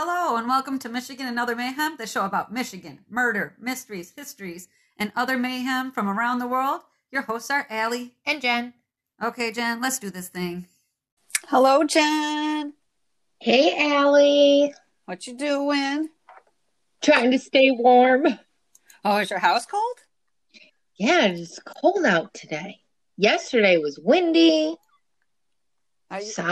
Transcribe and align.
Hello, 0.00 0.36
and 0.36 0.46
welcome 0.46 0.78
to 0.78 0.88
Michigan 0.88 1.26
and 1.26 1.40
Other 1.40 1.56
Mayhem, 1.56 1.96
the 1.98 2.06
show 2.06 2.24
about 2.24 2.52
Michigan, 2.52 3.00
murder, 3.10 3.56
mysteries, 3.58 4.12
histories, 4.14 4.68
and 4.96 5.10
other 5.16 5.36
mayhem 5.36 5.90
from 5.90 6.08
around 6.08 6.38
the 6.38 6.46
world. 6.46 6.82
Your 7.10 7.22
hosts 7.22 7.50
are 7.50 7.66
Allie. 7.68 8.14
And 8.24 8.40
Jen. 8.40 8.74
Okay, 9.20 9.50
Jen, 9.50 9.80
let's 9.80 9.98
do 9.98 10.08
this 10.08 10.28
thing. 10.28 10.68
Hello, 11.48 11.82
Jen. 11.82 12.74
Hey, 13.40 13.92
Allie. 13.92 14.72
What 15.06 15.26
you 15.26 15.36
doing? 15.36 16.10
Trying 17.02 17.32
to 17.32 17.38
stay 17.40 17.72
warm. 17.72 18.24
Oh, 19.04 19.16
is 19.16 19.30
your 19.30 19.40
house 19.40 19.66
cold? 19.66 19.96
Yeah, 20.96 21.26
it's 21.26 21.58
cold 21.58 22.04
out 22.04 22.32
today. 22.34 22.82
Yesterday 23.16 23.78
was 23.78 23.98
windy. 23.98 24.76
Are 26.08 26.20
you, 26.20 26.26
So 26.26 26.44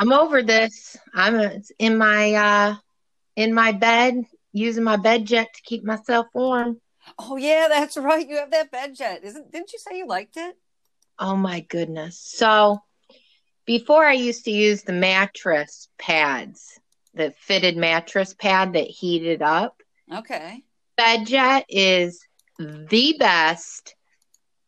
I'm, 0.00 0.12
over 0.12 0.42
this. 0.42 0.96
I'm 1.14 1.62
in 1.78 1.98
my 1.98 2.34
uh 2.34 2.74
in 3.36 3.54
my 3.54 3.72
bed 3.72 4.24
using 4.52 4.82
my 4.82 4.96
bed 4.96 5.26
jet 5.26 5.48
to 5.54 5.62
keep 5.62 5.84
myself 5.84 6.26
warm. 6.34 6.80
oh 7.18 7.36
yeah, 7.36 7.66
that's 7.68 7.96
right. 7.96 8.26
You 8.26 8.36
have 8.36 8.50
that 8.50 8.70
bed 8.70 8.94
jet. 8.94 9.20
Isn't 9.22 9.52
didn't 9.52 9.72
you 9.72 9.78
say 9.78 9.98
you 9.98 10.06
liked 10.06 10.36
it? 10.36 10.56
Oh 11.18 11.36
my 11.36 11.60
goodness. 11.60 12.18
So 12.18 12.80
before 13.66 14.04
I 14.04 14.14
used 14.14 14.46
to 14.46 14.50
use 14.50 14.82
the 14.82 14.92
mattress 14.92 15.88
pads, 15.98 16.80
the 17.14 17.32
fitted 17.38 17.76
mattress 17.76 18.34
pad 18.34 18.72
that 18.72 18.86
heated 18.86 19.42
up. 19.42 19.82
Okay. 20.12 20.62
Bed 20.96 21.26
jet 21.26 21.66
is 21.68 22.20
the 22.58 23.16
best. 23.18 23.94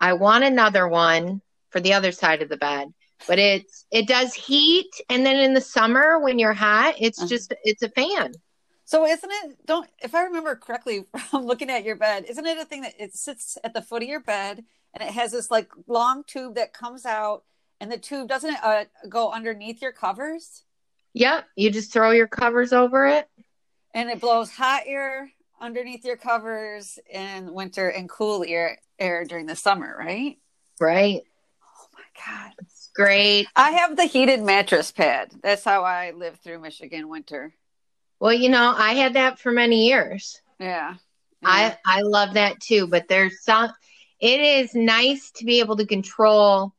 I 0.01 0.15
want 0.15 0.45
another 0.45 0.87
one 0.87 1.41
for 1.71 1.81
the 1.81 1.95
other 1.95 2.12
side 2.12 2.43
of 2.43 2.49
the 2.49 2.57
bed. 2.57 2.93
But 3.29 3.39
it's 3.39 3.87
it 3.91 4.07
does 4.07 4.35
heat 4.35 4.91
and 5.09 5.25
then 5.25 5.37
in 5.37 5.55
the 5.55 5.61
summer 5.61 6.19
when 6.19 6.39
you're 6.39 6.53
hot, 6.53 6.95
it's 6.99 7.19
Uh-huh. 7.19 7.29
just 7.29 7.55
it's 7.65 7.83
a 7.83 7.89
fan. 7.89 8.33
So 8.85 9.07
isn't 9.07 9.31
it 9.45 9.67
don't 9.67 9.89
if 10.03 10.15
I 10.15 10.25
remember 10.25 10.55
correctly 10.56 11.05
from 11.31 11.47
looking 11.47 11.70
at 11.70 11.84
your 11.84 11.97
bed, 11.97 12.25
isn't 12.28 12.47
it 12.47 12.59
a 12.59 12.65
thing 12.65 12.83
that 12.83 12.95
it 12.98 13.15
sits 13.15 13.56
at 13.65 13.75
the 13.75 13.83
foot 13.83 14.03
of 14.03 14.09
your 14.09 14.20
bed 14.20 14.65
and 14.95 15.03
it 15.09 15.12
has 15.15 15.33
this 15.33 15.50
like 15.50 15.70
long 15.87 16.25
tube 16.25 16.55
that 16.56 16.73
comes 16.73 17.06
out 17.06 17.45
and 17.81 17.91
the 17.91 17.98
tube 17.98 18.28
doesn't 18.28 18.55
it 18.55 18.61
uh, 18.62 18.84
go 19.09 19.31
underneath 19.33 19.81
your 19.83 19.93
covers 19.93 20.65
Yep, 21.15 21.47
you 21.56 21.70
just 21.70 21.93
throw 21.93 22.11
your 22.11 22.27
covers 22.27 22.73
over 22.73 23.06
it. 23.06 23.28
and 23.95 24.09
it 24.09 24.20
blows 24.20 24.50
hot 24.50 24.83
air 24.87 25.31
underneath 25.61 26.05
your 26.05 26.17
covers 26.17 26.98
in 27.11 27.53
winter 27.53 27.89
and 27.89 28.09
cool 28.09 28.45
air 28.48 28.78
air 28.98 29.25
during 29.25 29.47
the 29.47 29.55
summer, 29.56 29.95
right? 29.98 30.39
Right. 30.81 31.23
Oh 31.62 31.87
my 31.95 32.05
god. 32.27 32.53
It's 32.61 32.82
great. 32.95 33.47
I 33.57 33.71
have 33.73 33.97
the 33.97 34.05
heated 34.05 34.41
mattress 34.43 34.93
pad. 34.93 35.33
That's 35.43 35.65
how 35.65 35.85
I 35.85 36.11
live 36.12 36.37
through 36.39 36.61
Michigan 36.61 37.09
winter. 37.09 37.53
Well, 38.21 38.33
you 38.33 38.49
know, 38.49 38.75
I 38.77 38.93
had 38.93 39.15
that 39.15 39.39
for 39.39 39.51
many 39.53 39.87
years. 39.89 40.41
Yeah. 40.61 40.95
I 41.45 41.77
I 41.84 42.03
love 42.03 42.34
that 42.34 42.61
too, 42.61 42.87
but 42.87 43.09
there's 43.09 43.43
some 43.43 43.71
it 44.21 44.41
is 44.41 44.75
nice 44.77 45.33
to 45.33 45.45
be 45.45 45.59
able 45.59 45.77
to 45.79 45.87
control 45.87 46.73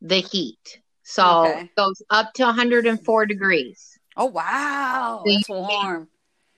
the 0.00 0.20
heat. 0.20 0.80
So 1.02 1.46
Okay. 1.46 1.60
it 1.62 1.74
goes 1.76 2.00
up 2.10 2.32
to 2.34 2.44
104 2.44 3.26
degrees. 3.26 3.98
Oh 4.16 4.26
wow, 4.26 5.22
So 5.24 5.30
you 5.32 5.38
that's 5.38 5.48
warm. 5.48 6.08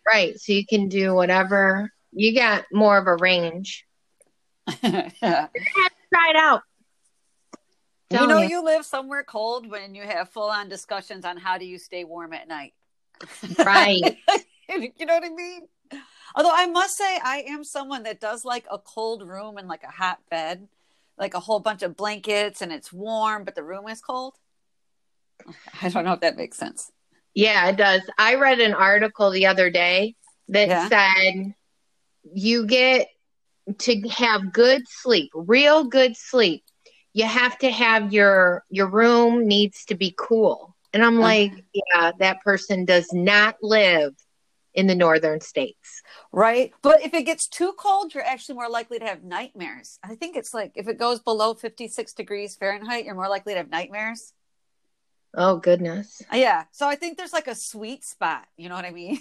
Right. 0.06 0.38
So 0.38 0.52
you 0.52 0.66
can 0.66 0.88
do 0.88 1.14
whatever. 1.14 1.90
You 2.12 2.34
got 2.34 2.64
more 2.72 2.98
of 2.98 3.06
a 3.06 3.16
range. 3.16 3.86
yeah. 4.82 5.08
Try 5.20 5.48
it 6.30 6.36
out. 6.36 6.60
You 8.10 8.26
know 8.26 8.40
you. 8.40 8.48
you 8.48 8.64
live 8.64 8.84
somewhere 8.84 9.24
cold 9.24 9.68
when 9.68 9.94
you 9.94 10.02
have 10.02 10.28
full 10.28 10.48
on 10.48 10.68
discussions 10.68 11.24
on 11.24 11.36
how 11.36 11.58
do 11.58 11.64
you 11.64 11.78
stay 11.78 12.04
warm 12.04 12.32
at 12.32 12.46
night. 12.46 12.72
Right. 13.64 14.00
you 14.68 15.06
know 15.06 15.14
what 15.14 15.24
I 15.24 15.30
mean? 15.30 15.62
Although 16.34 16.52
I 16.52 16.66
must 16.66 16.96
say 16.96 17.18
I 17.22 17.44
am 17.48 17.64
someone 17.64 18.04
that 18.04 18.20
does 18.20 18.44
like 18.44 18.66
a 18.70 18.78
cold 18.78 19.26
room 19.26 19.56
and 19.56 19.66
like 19.68 19.82
a 19.82 19.90
hot 19.90 20.18
bed, 20.30 20.68
like 21.18 21.34
a 21.34 21.40
whole 21.40 21.60
bunch 21.60 21.82
of 21.82 21.96
blankets 21.96 22.62
and 22.62 22.72
it's 22.72 22.92
warm 22.92 23.44
but 23.44 23.54
the 23.54 23.62
room 23.64 23.88
is 23.88 24.00
cold. 24.00 24.34
I 25.82 25.88
don't 25.88 26.04
know 26.04 26.12
if 26.12 26.20
that 26.20 26.36
makes 26.36 26.58
sense. 26.58 26.92
Yeah, 27.34 27.68
it 27.68 27.76
does. 27.76 28.02
I 28.18 28.36
read 28.36 28.60
an 28.60 28.72
article 28.74 29.30
the 29.30 29.46
other 29.46 29.68
day 29.68 30.14
that 30.48 30.68
Yeah. 30.68 30.88
said 30.88 31.54
you 32.32 32.66
get 32.66 33.08
to 33.78 34.00
have 34.08 34.52
good 34.52 34.82
sleep, 34.88 35.30
real 35.34 35.84
good 35.84 36.16
sleep. 36.16 36.62
You 37.16 37.24
have 37.24 37.56
to 37.64 37.70
have 37.70 38.12
your 38.12 38.64
your 38.68 38.88
room 39.00 39.48
needs 39.48 39.78
to 39.86 39.94
be 39.94 40.10
cool. 40.28 40.76
And 40.92 41.00
I'm 41.04 41.16
Uh-huh. 41.16 41.28
like, 41.30 41.52
yeah, 41.72 42.12
that 42.18 42.40
person 42.42 42.84
does 42.84 43.08
not 43.12 43.56
live 43.62 44.12
in 44.74 44.86
the 44.86 44.94
northern 44.94 45.40
states. 45.40 46.02
Right. 46.30 46.72
But 46.82 46.98
if 47.06 47.14
it 47.14 47.24
gets 47.24 47.48
too 47.48 47.72
cold, 47.78 48.12
you're 48.12 48.22
actually 48.34 48.56
more 48.56 48.68
likely 48.68 48.98
to 48.98 49.06
have 49.06 49.24
nightmares. 49.24 49.98
I 50.04 50.14
think 50.14 50.36
it's 50.36 50.52
like 50.52 50.72
if 50.74 50.88
it 50.88 50.98
goes 50.98 51.18
below 51.20 51.54
56 51.54 52.12
degrees 52.12 52.54
Fahrenheit, 52.56 53.06
you're 53.06 53.14
more 53.22 53.30
likely 53.36 53.54
to 53.54 53.60
have 53.60 53.70
nightmares. 53.70 54.34
Oh 55.34 55.56
goodness. 55.56 56.22
Yeah. 56.32 56.64
So 56.72 56.86
I 56.86 56.96
think 56.96 57.16
there's 57.16 57.32
like 57.32 57.48
a 57.48 57.54
sweet 57.54 58.04
spot, 58.04 58.44
you 58.56 58.68
know 58.68 58.74
what 58.74 58.84
I 58.84 58.90
mean? 58.90 59.20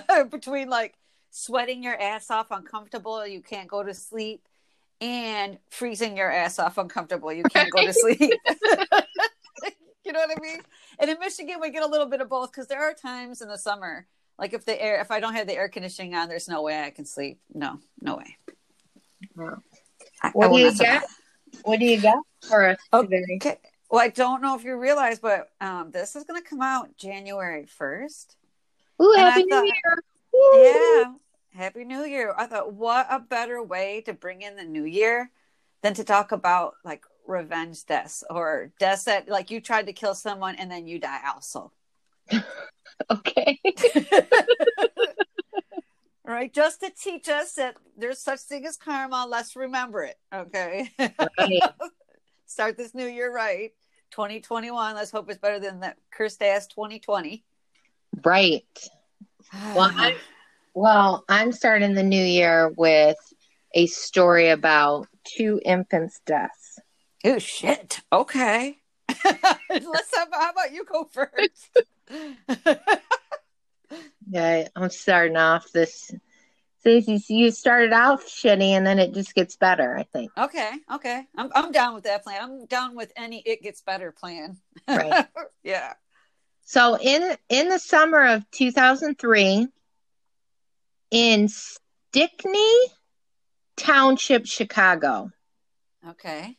Between 0.30 0.68
like 0.68 0.94
sweating 1.30 1.82
your 1.82 2.00
ass 2.00 2.30
off 2.30 2.50
uncomfortable, 2.50 3.26
you 3.26 3.42
can't 3.42 3.68
go 3.68 3.82
to 3.82 3.94
sleep, 3.94 4.46
and 5.02 5.58
freezing 5.68 6.16
your 6.16 6.30
ass 6.30 6.58
off 6.58 6.78
uncomfortable, 6.78 7.32
you 7.32 7.42
can't 7.44 7.70
go 7.70 7.84
to 7.84 7.92
sleep. 7.92 8.18
you 10.04 10.12
know 10.12 10.20
what 10.20 10.30
I 10.36 10.40
mean? 10.40 10.60
And 10.98 11.10
in 11.10 11.18
Michigan, 11.18 11.56
we 11.60 11.70
get 11.70 11.82
a 11.82 11.86
little 11.86 12.06
bit 12.06 12.20
of 12.20 12.28
both 12.28 12.52
because 12.52 12.68
there 12.68 12.82
are 12.82 12.94
times 12.94 13.42
in 13.42 13.48
the 13.48 13.58
summer, 13.58 14.06
like 14.38 14.52
if 14.54 14.64
the 14.64 14.80
air, 14.80 15.00
if 15.00 15.10
I 15.10 15.20
don't 15.20 15.34
have 15.34 15.46
the 15.46 15.54
air 15.54 15.68
conditioning 15.68 16.14
on, 16.14 16.28
there's 16.28 16.48
no 16.48 16.62
way 16.62 16.80
I 16.82 16.90
can 16.90 17.04
sleep. 17.04 17.40
No, 17.52 17.78
no 18.00 18.16
way. 18.16 18.36
Wow. 19.36 19.58
I- 20.22 20.28
I 20.28 20.30
What 20.34 20.46
do 20.46 20.52
will 20.52 20.58
you 20.60 20.64
not 20.66 20.76
survive. 20.76 21.00
got? 21.02 21.10
What 21.64 21.78
do 21.80 21.84
you 21.84 22.00
got 22.00 22.18
for 22.48 22.68
us 22.68 22.78
today? 22.92 23.24
Okay. 23.36 23.58
Well, 23.90 24.00
I 24.00 24.08
don't 24.08 24.40
know 24.40 24.56
if 24.56 24.64
you 24.64 24.74
realize, 24.76 25.18
but 25.18 25.48
um, 25.60 25.90
this 25.90 26.16
is 26.16 26.24
going 26.24 26.40
to 26.42 26.48
come 26.48 26.62
out 26.62 26.96
January 26.96 27.66
1st. 27.78 28.36
Ooh, 29.02 29.12
And 29.12 29.26
I 29.26 29.30
happy 29.30 29.44
New 29.44 29.64
Year. 29.64 30.02
Woo. 30.32 30.58
Yeah. 30.62 31.04
Happy 31.54 31.84
New 31.84 32.04
Year. 32.04 32.34
I 32.36 32.46
thought, 32.46 32.72
what 32.72 33.06
a 33.10 33.18
better 33.18 33.62
way 33.62 34.02
to 34.06 34.12
bring 34.12 34.42
in 34.42 34.56
the 34.56 34.64
new 34.64 34.84
year 34.84 35.30
than 35.82 35.94
to 35.94 36.04
talk 36.04 36.32
about 36.32 36.74
like 36.84 37.04
revenge 37.26 37.84
deaths 37.86 38.24
or 38.30 38.72
deaths 38.78 39.04
that 39.04 39.28
like 39.28 39.50
you 39.50 39.60
tried 39.60 39.86
to 39.86 39.92
kill 39.92 40.14
someone 40.14 40.56
and 40.56 40.70
then 40.70 40.86
you 40.86 40.98
die 40.98 41.20
also. 41.32 41.72
Okay. 43.10 43.58
Right? 46.24 46.52
Just 46.52 46.80
to 46.80 46.90
teach 46.90 47.28
us 47.28 47.54
that 47.54 47.76
there's 47.96 48.20
such 48.20 48.40
thing 48.40 48.64
as 48.64 48.76
karma. 48.76 49.26
Let's 49.28 49.56
remember 49.56 50.04
it. 50.04 50.18
Okay. 50.32 50.88
Right. 50.98 51.62
Start 52.46 52.76
this 52.76 52.94
new 52.94 53.06
year 53.06 53.32
right. 53.32 53.72
2021. 54.12 54.94
Let's 54.94 55.10
hope 55.10 55.28
it's 55.28 55.40
better 55.40 55.58
than 55.58 55.80
that 55.80 55.96
cursed 56.10 56.42
ass 56.42 56.66
2020. 56.68 57.44
right. 58.24 58.64
Well, 59.74 59.90
I, 59.94 60.16
well, 60.74 61.24
I'm 61.28 61.52
starting 61.52 61.94
the 61.94 62.02
new 62.02 62.22
year 62.22 62.72
with 62.76 63.16
a 63.74 63.86
story 63.86 64.50
about 64.50 65.08
two 65.24 65.60
infants' 65.64 66.20
deaths. 66.26 66.78
Oh 67.24 67.38
shit. 67.38 68.00
Okay. 68.12 68.76
Let's 69.24 70.16
have 70.16 70.28
how 70.32 70.50
about 70.50 70.72
you 70.72 70.84
go 70.84 71.08
first? 71.12 71.78
Yeah, 74.28 74.68
I'm 74.74 74.90
starting 74.90 75.36
off 75.36 75.70
this. 75.72 76.10
So 76.82 77.00
you 77.28 77.50
started 77.50 77.92
off 77.92 78.26
shitty, 78.26 78.70
and 78.70 78.86
then 78.86 78.98
it 78.98 79.14
just 79.14 79.34
gets 79.34 79.56
better. 79.56 79.96
I 79.96 80.02
think. 80.04 80.32
okay, 80.36 80.70
okay. 80.94 81.26
I'm 81.36 81.50
I'm 81.54 81.70
down 81.70 81.94
with 81.94 82.04
that 82.04 82.24
plan. 82.24 82.42
I'm 82.42 82.66
down 82.66 82.96
with 82.96 83.12
any 83.16 83.40
it 83.40 83.62
gets 83.62 83.82
better 83.82 84.10
plan. 84.10 84.56
Right. 84.88 85.26
yeah. 85.62 85.92
So 86.64 86.96
in 86.98 87.36
in 87.48 87.68
the 87.68 87.78
summer 87.78 88.26
of 88.26 88.50
2003, 88.52 89.68
in 91.12 91.46
Stickney 91.48 92.74
Township, 93.76 94.46
Chicago, 94.46 95.30
Okay. 96.08 96.56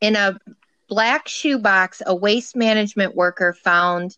in 0.00 0.16
a 0.16 0.38
black 0.88 1.28
shoebox, 1.28 2.00
a 2.06 2.14
waste 2.14 2.56
management 2.56 3.14
worker 3.14 3.52
found 3.52 4.16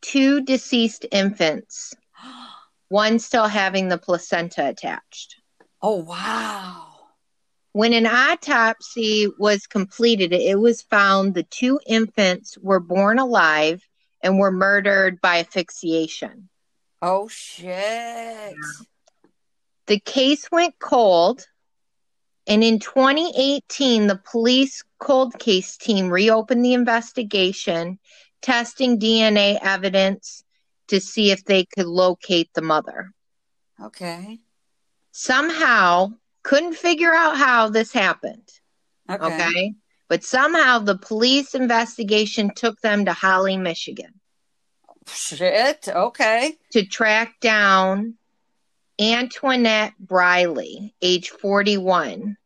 two 0.00 0.40
deceased 0.40 1.06
infants, 1.12 1.94
one 2.88 3.18
still 3.18 3.46
having 3.46 3.88
the 3.88 3.98
placenta 3.98 4.68
attached. 4.68 5.36
Oh 5.80 5.96
wow. 5.96 6.86
When 7.72 7.92
an 7.92 8.06
autopsy 8.06 9.28
was 9.38 9.66
completed, 9.66 10.32
it 10.32 10.58
was 10.58 10.82
found 10.82 11.34
the 11.34 11.42
two 11.44 11.78
infants 11.86 12.58
were 12.58 12.80
born 12.80 13.18
alive 13.18 13.86
and 14.22 14.38
were 14.38 14.52
murdered 14.52 15.20
by 15.20 15.38
asphyxiation. 15.38 16.48
Oh 17.02 17.26
shit. 17.26 18.54
The 19.88 19.98
case 19.98 20.48
went 20.52 20.78
cold, 20.78 21.44
and 22.46 22.62
in 22.62 22.78
2018, 22.78 24.06
the 24.06 24.20
police 24.30 24.84
cold 25.00 25.36
case 25.36 25.76
team 25.76 26.10
reopened 26.10 26.64
the 26.64 26.74
investigation, 26.74 27.98
testing 28.40 29.00
DNA 29.00 29.58
evidence 29.60 30.44
to 30.88 31.00
see 31.00 31.32
if 31.32 31.44
they 31.44 31.64
could 31.64 31.86
locate 31.86 32.50
the 32.54 32.62
mother. 32.62 33.10
Okay. 33.82 34.38
Somehow, 35.10 36.12
couldn't 36.44 36.74
figure 36.74 37.12
out 37.12 37.36
how 37.36 37.68
this 37.68 37.92
happened. 37.92 38.48
Okay. 39.10 39.24
Okay. 39.24 39.74
But 40.08 40.22
somehow 40.22 40.78
the 40.78 40.98
police 40.98 41.56
investigation 41.56 42.52
took 42.54 42.80
them 42.80 43.06
to 43.06 43.12
Holly, 43.12 43.56
Michigan 43.56 44.20
Shit. 45.06 45.88
Okay. 45.88 46.56
to 46.72 46.84
track 46.84 47.40
down 47.40 48.14
Antoinette 49.00 49.94
Briley, 49.98 50.94
age 51.02 51.30
41. 51.30 52.36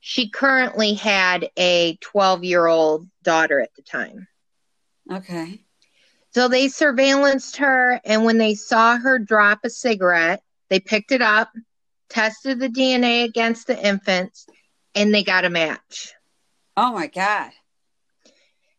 She 0.00 0.28
currently 0.28 0.94
had 0.94 1.48
a 1.56 1.96
12 1.96 2.44
year 2.44 2.66
old 2.66 3.08
daughter 3.22 3.60
at 3.60 3.74
the 3.74 3.82
time. 3.82 4.28
Okay. 5.10 5.60
So 6.30 6.48
they 6.48 6.66
surveillanced 6.66 7.56
her, 7.58 8.00
and 8.04 8.24
when 8.24 8.38
they 8.38 8.54
saw 8.54 8.96
her 8.98 9.18
drop 9.18 9.60
a 9.64 9.70
cigarette, 9.70 10.42
they 10.68 10.80
picked 10.80 11.12
it 11.12 11.22
up, 11.22 11.50
tested 12.08 12.58
the 12.58 12.68
DNA 12.68 13.24
against 13.24 13.66
the 13.66 13.86
infants, 13.86 14.46
and 14.94 15.14
they 15.14 15.22
got 15.22 15.44
a 15.44 15.50
match. 15.50 16.12
Oh 16.76 16.92
my 16.92 17.06
God. 17.06 17.52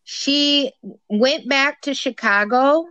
She 0.05 0.71
went 1.09 1.49
back 1.49 1.81
to 1.81 1.95
Chicago, 1.95 2.85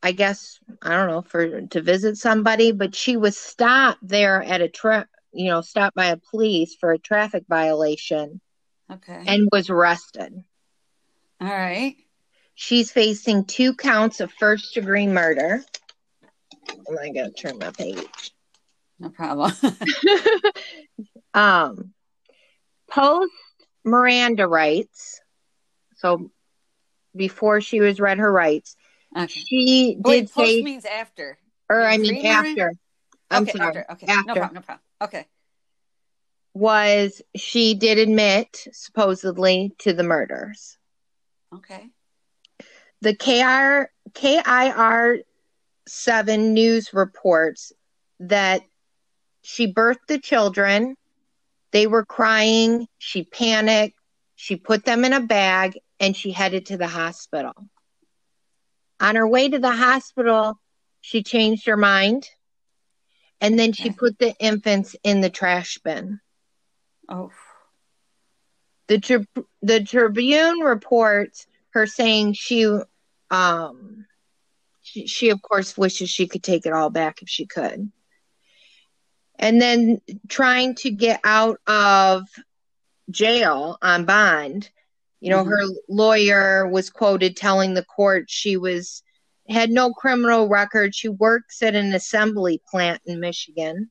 I 0.00 0.12
guess, 0.12 0.60
I 0.80 0.90
don't 0.90 1.08
know, 1.08 1.22
for 1.22 1.62
to 1.62 1.82
visit 1.82 2.16
somebody, 2.16 2.70
but 2.70 2.94
she 2.94 3.16
was 3.16 3.36
stopped 3.36 3.98
there 4.00 4.40
at 4.42 4.60
a 4.60 4.68
tra- 4.68 5.08
you 5.32 5.50
know, 5.50 5.60
stopped 5.60 5.96
by 5.96 6.06
a 6.06 6.16
police 6.16 6.76
for 6.78 6.92
a 6.92 6.98
traffic 6.98 7.44
violation 7.48 8.40
Okay. 8.90 9.24
and 9.26 9.48
was 9.50 9.70
arrested. 9.70 10.32
All 11.40 11.48
right. 11.48 11.96
She's 12.54 12.92
facing 12.92 13.44
two 13.44 13.74
counts 13.74 14.20
of 14.20 14.32
first 14.32 14.74
degree 14.74 15.06
murder. 15.08 15.62
Oh, 16.88 16.96
I 16.98 17.10
gotta 17.10 17.32
turn 17.32 17.58
my 17.58 17.70
page. 17.72 18.32
No 19.00 19.10
problem. 19.10 19.52
um, 21.34 21.92
post 22.88 23.32
Miranda 23.84 24.46
rights. 24.46 25.20
So 25.98 26.30
before 27.14 27.60
she 27.60 27.80
was 27.80 28.00
read 28.00 28.18
her 28.18 28.32
rights, 28.32 28.76
okay. 29.16 29.26
she 29.26 29.94
did 29.96 30.04
Wait, 30.04 30.32
post 30.32 30.48
say, 30.48 30.62
means 30.62 30.84
after. 30.84 31.38
or 31.68 31.82
I 31.82 31.98
mean 31.98 32.24
after. 32.24 32.74
I'm 33.30 33.42
okay, 33.42 33.52
sorry. 33.52 33.68
after. 33.68 33.92
Okay. 33.92 34.06
No 34.06 34.34
problem. 34.34 34.54
No 34.54 34.60
problem. 34.60 34.80
Okay. 35.02 35.26
Was 36.54 37.20
she 37.36 37.74
did 37.74 37.98
admit 37.98 38.66
supposedly 38.72 39.74
to 39.78 39.92
the 39.92 40.02
murders? 40.02 40.78
Okay. 41.54 41.86
The 43.00 43.14
KR 43.14 43.90
KIR 44.14 45.22
seven 45.86 46.54
news 46.54 46.92
reports 46.92 47.72
that 48.20 48.62
she 49.42 49.72
birthed 49.72 50.06
the 50.08 50.18
children. 50.18 50.96
They 51.72 51.86
were 51.86 52.04
crying. 52.04 52.86
She 52.98 53.24
panicked. 53.24 53.98
She 54.34 54.56
put 54.56 54.84
them 54.84 55.04
in 55.04 55.12
a 55.12 55.20
bag 55.20 55.78
and 56.00 56.16
she 56.16 56.32
headed 56.32 56.66
to 56.66 56.76
the 56.76 56.88
hospital. 56.88 57.54
On 59.00 59.14
her 59.16 59.26
way 59.26 59.48
to 59.48 59.58
the 59.58 59.72
hospital, 59.72 60.58
she 61.00 61.22
changed 61.22 61.66
her 61.66 61.76
mind 61.76 62.28
and 63.40 63.58
then 63.58 63.72
she 63.72 63.90
put 63.90 64.18
the 64.18 64.34
infants 64.38 64.96
in 65.04 65.20
the 65.20 65.30
trash 65.30 65.78
bin. 65.78 66.20
Oh. 67.08 67.30
The 68.88 68.98
Trib- 68.98 69.46
the 69.62 69.84
Tribune 69.84 70.60
reports 70.60 71.46
her 71.70 71.86
saying 71.86 72.32
she 72.32 72.66
um 73.30 74.06
she, 74.82 75.06
she 75.06 75.30
of 75.30 75.42
course 75.42 75.76
wishes 75.76 76.10
she 76.10 76.26
could 76.26 76.42
take 76.42 76.66
it 76.66 76.72
all 76.72 76.90
back 76.90 77.22
if 77.22 77.28
she 77.28 77.46
could. 77.46 77.92
And 79.38 79.60
then 79.60 80.00
trying 80.28 80.74
to 80.76 80.90
get 80.90 81.20
out 81.22 81.60
of 81.66 82.24
jail 83.10 83.78
on 83.80 84.04
bond, 84.04 84.68
you 85.20 85.30
know, 85.30 85.44
Mhm. 85.44 85.48
her 85.48 85.64
lawyer 85.88 86.66
was 86.68 86.90
quoted 86.90 87.36
telling 87.36 87.74
the 87.74 87.84
court 87.84 88.26
she 88.28 88.56
was 88.56 89.02
had 89.48 89.70
no 89.70 89.92
criminal 89.94 90.46
record. 90.48 90.94
She 90.94 91.08
works 91.08 91.62
at 91.62 91.74
an 91.74 91.94
assembly 91.94 92.60
plant 92.70 93.00
in 93.06 93.18
Michigan 93.18 93.90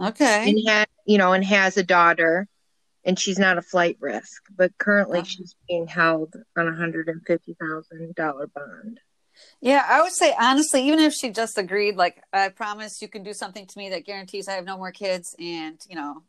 Okay. 0.00 0.50
and 0.50 0.68
had 0.68 0.88
you 1.06 1.18
know 1.18 1.32
and 1.32 1.44
has 1.44 1.76
a 1.76 1.82
daughter 1.84 2.48
and 3.04 3.18
she's 3.18 3.38
not 3.38 3.58
a 3.58 3.62
flight 3.62 3.96
risk 4.00 4.42
but 4.56 4.76
currently 4.78 5.20
Oh. 5.20 5.24
she's 5.24 5.54
being 5.68 5.86
held 5.86 6.34
on 6.56 6.66
a 6.68 6.74
hundred 6.74 7.08
and 7.08 7.24
fifty 7.26 7.54
thousand 7.60 8.14
dollar 8.16 8.46
bond 8.48 9.00
Yeah, 9.60 9.84
I 9.88 10.02
would 10.02 10.12
say 10.12 10.34
honestly, 10.38 10.82
even 10.88 10.98
if 10.98 11.12
she 11.14 11.30
just 11.30 11.58
agreed, 11.58 11.94
like, 11.96 12.20
I 12.32 12.48
promise 12.48 13.00
you 13.00 13.06
can 13.06 13.22
do 13.22 13.32
something 13.32 13.66
to 13.68 13.78
me 13.78 13.88
that 13.90 14.04
guarantees 14.04 14.48
I 14.48 14.54
have 14.54 14.64
no 14.64 14.76
more 14.76 14.90
kids 14.90 15.36
and, 15.38 15.78
you 15.88 15.94
know, 15.94 16.24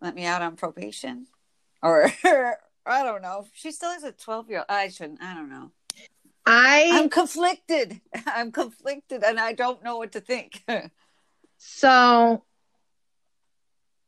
let 0.00 0.14
me 0.14 0.24
out 0.24 0.40
on 0.40 0.56
probation. 0.56 1.26
Or, 1.82 2.10
I 2.86 3.02
don't 3.02 3.22
know. 3.22 3.46
She 3.52 3.72
still 3.72 3.90
has 3.90 4.04
a 4.04 4.12
12 4.12 4.48
year 4.48 4.58
old. 4.58 4.66
I 4.68 4.88
shouldn't. 4.88 5.22
I 5.22 5.34
don't 5.34 5.50
know. 5.50 5.70
i 6.46 6.90
I'm 6.92 7.08
conflicted. 7.08 8.00
I'm 8.26 8.52
conflicted 8.52 9.24
and 9.24 9.38
I 9.40 9.52
don't 9.52 9.82
know 9.82 9.96
what 9.98 10.12
to 10.12 10.20
think. 10.20 10.64
so 11.58 12.42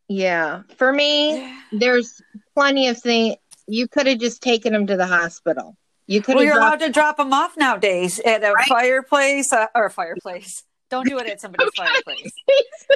yeah 0.08 0.62
for 0.76 0.92
me 0.92 1.52
there's 1.72 2.20
plenty 2.54 2.88
of 2.88 2.98
things 3.00 3.36
you 3.66 3.86
could 3.88 4.06
have 4.06 4.18
just 4.18 4.42
taken 4.42 4.74
him 4.74 4.86
to 4.86 4.96
the 4.96 5.06
hospital 5.06 5.76
you 6.06 6.22
could 6.22 6.36
Well, 6.36 6.44
you're 6.44 6.56
allowed 6.56 6.80
to 6.80 6.90
drop 6.90 7.18
them 7.18 7.34
off 7.34 7.56
nowadays 7.56 8.18
at 8.20 8.42
a 8.42 8.52
Right. 8.52 8.68
fireplace 8.68 9.52
uh, 9.52 9.66
or 9.74 9.86
a 9.86 9.90
fireplace. 9.90 10.64
Don't 10.90 11.06
do 11.06 11.18
it 11.18 11.26
at 11.28 11.40
somebody's 11.40 11.68
fireplace. 11.76 12.32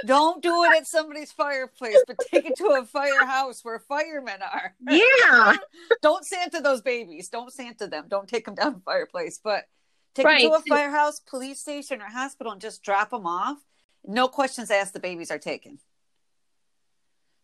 Don't 0.06 0.43
do 0.43 0.65
it 0.65 0.77
at 0.77 0.87
somebody's 0.87 1.31
fireplace, 1.33 1.99
but 2.06 2.17
take 2.31 2.47
it 2.47 2.56
to 2.56 2.67
a 2.81 2.85
firehouse 2.87 3.65
where 3.65 3.79
firemen 3.79 4.41
are. 4.43 4.75
yeah 4.89 5.56
Don't 6.03 6.25
Santa 6.25 6.61
those 6.61 6.81
babies. 6.81 7.29
Don't 7.29 7.53
Santa 7.53 7.87
them. 7.87 8.06
Don't 8.09 8.29
take 8.29 8.47
them 8.47 8.55
down 8.55 8.75
the 8.75 8.81
fireplace, 8.81 9.39
but 9.43 9.65
take 10.15 10.25
Right. 10.27 10.43
them 10.43 10.53
to 10.53 10.56
a 10.56 10.62
firehouse, 10.62 11.21
police 11.21 11.61
station, 11.61 12.00
or 12.00 12.06
hospital 12.06 12.53
and 12.53 12.61
just 12.61 12.83
drop 12.83 13.11
them 13.11 13.27
off. 13.27 13.59
No 14.05 14.27
questions 14.29 14.71
asked. 14.71 14.94
The 14.94 15.00
babies 15.00 15.31
are 15.31 15.39
taken. 15.39 15.79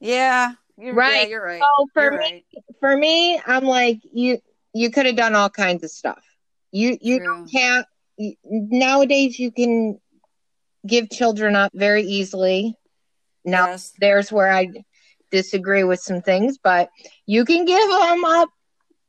Yeah, 0.00 0.52
you're 0.76 0.94
right. 0.94 1.08
Right. 1.10 1.22
Yeah, 1.24 1.28
you're 1.28 1.44
right. 1.44 1.60
so 1.78 1.86
for 1.92 2.02
You're 2.02 2.12
me 2.12 2.18
right. 2.18 2.44
for 2.80 2.96
me 2.96 3.40
i'm 3.46 3.64
like 3.64 4.00
you 4.12 4.38
you 4.72 4.90
could 4.90 5.06
have 5.06 5.16
done 5.16 5.34
all 5.34 5.50
kinds 5.50 5.82
of 5.82 5.90
stuff 5.90 6.22
you 6.70 6.96
you 7.00 7.18
True. 7.18 7.26
don't 7.26 7.52
have 7.52 7.84
nowadays 8.44 9.38
you 9.40 9.50
can 9.50 10.00
give 10.88 11.10
children 11.10 11.54
up 11.54 11.70
very 11.74 12.02
easily 12.02 12.74
now 13.44 13.66
Yes. 13.66 13.92
there's 14.00 14.32
where 14.32 14.50
i 14.52 14.66
disagree 15.30 15.84
with 15.84 16.00
some 16.00 16.22
things 16.22 16.58
but 16.62 16.88
you 17.26 17.44
can 17.44 17.64
give 17.64 17.88
them 17.90 18.24
up 18.24 18.48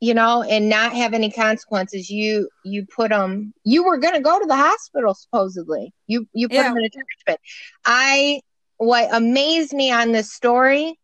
you 0.01 0.13
know 0.13 0.43
and 0.43 0.69
not 0.69 0.93
have 0.93 1.13
any 1.13 1.31
consequences 1.31 2.09
you 2.09 2.49
you 2.63 2.85
put 2.85 3.09
them 3.09 3.53
you 3.63 3.83
were 3.83 3.97
going 3.97 4.13
to 4.13 4.21
go 4.21 4.39
to 4.39 4.45
the 4.45 4.55
hospital 4.55 5.13
supposedly 5.13 5.93
you 6.07 6.27
you 6.33 6.47
put 6.47 6.55
Yeah. 6.55 6.63
them 6.69 6.77
in 6.77 6.83
a 6.85 6.89
trash 6.89 7.05
bin 7.25 7.37
i 7.85 8.41
what 8.77 9.09
amazed 9.13 9.73
me 9.73 9.91
on 9.91 10.11
this 10.11 10.31
story 10.31 10.97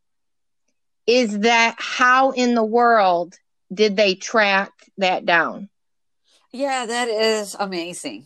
is 1.08 1.39
that 1.39 1.75
how 1.77 2.32
in 2.32 2.55
the 2.55 2.63
world 2.63 3.36
did 3.74 3.96
they 3.96 4.15
track 4.15 4.72
that 4.98 5.25
down 5.25 5.70
Yeah, 6.51 6.86
that 6.86 7.08
is 7.10 7.55
amazing. 7.60 8.25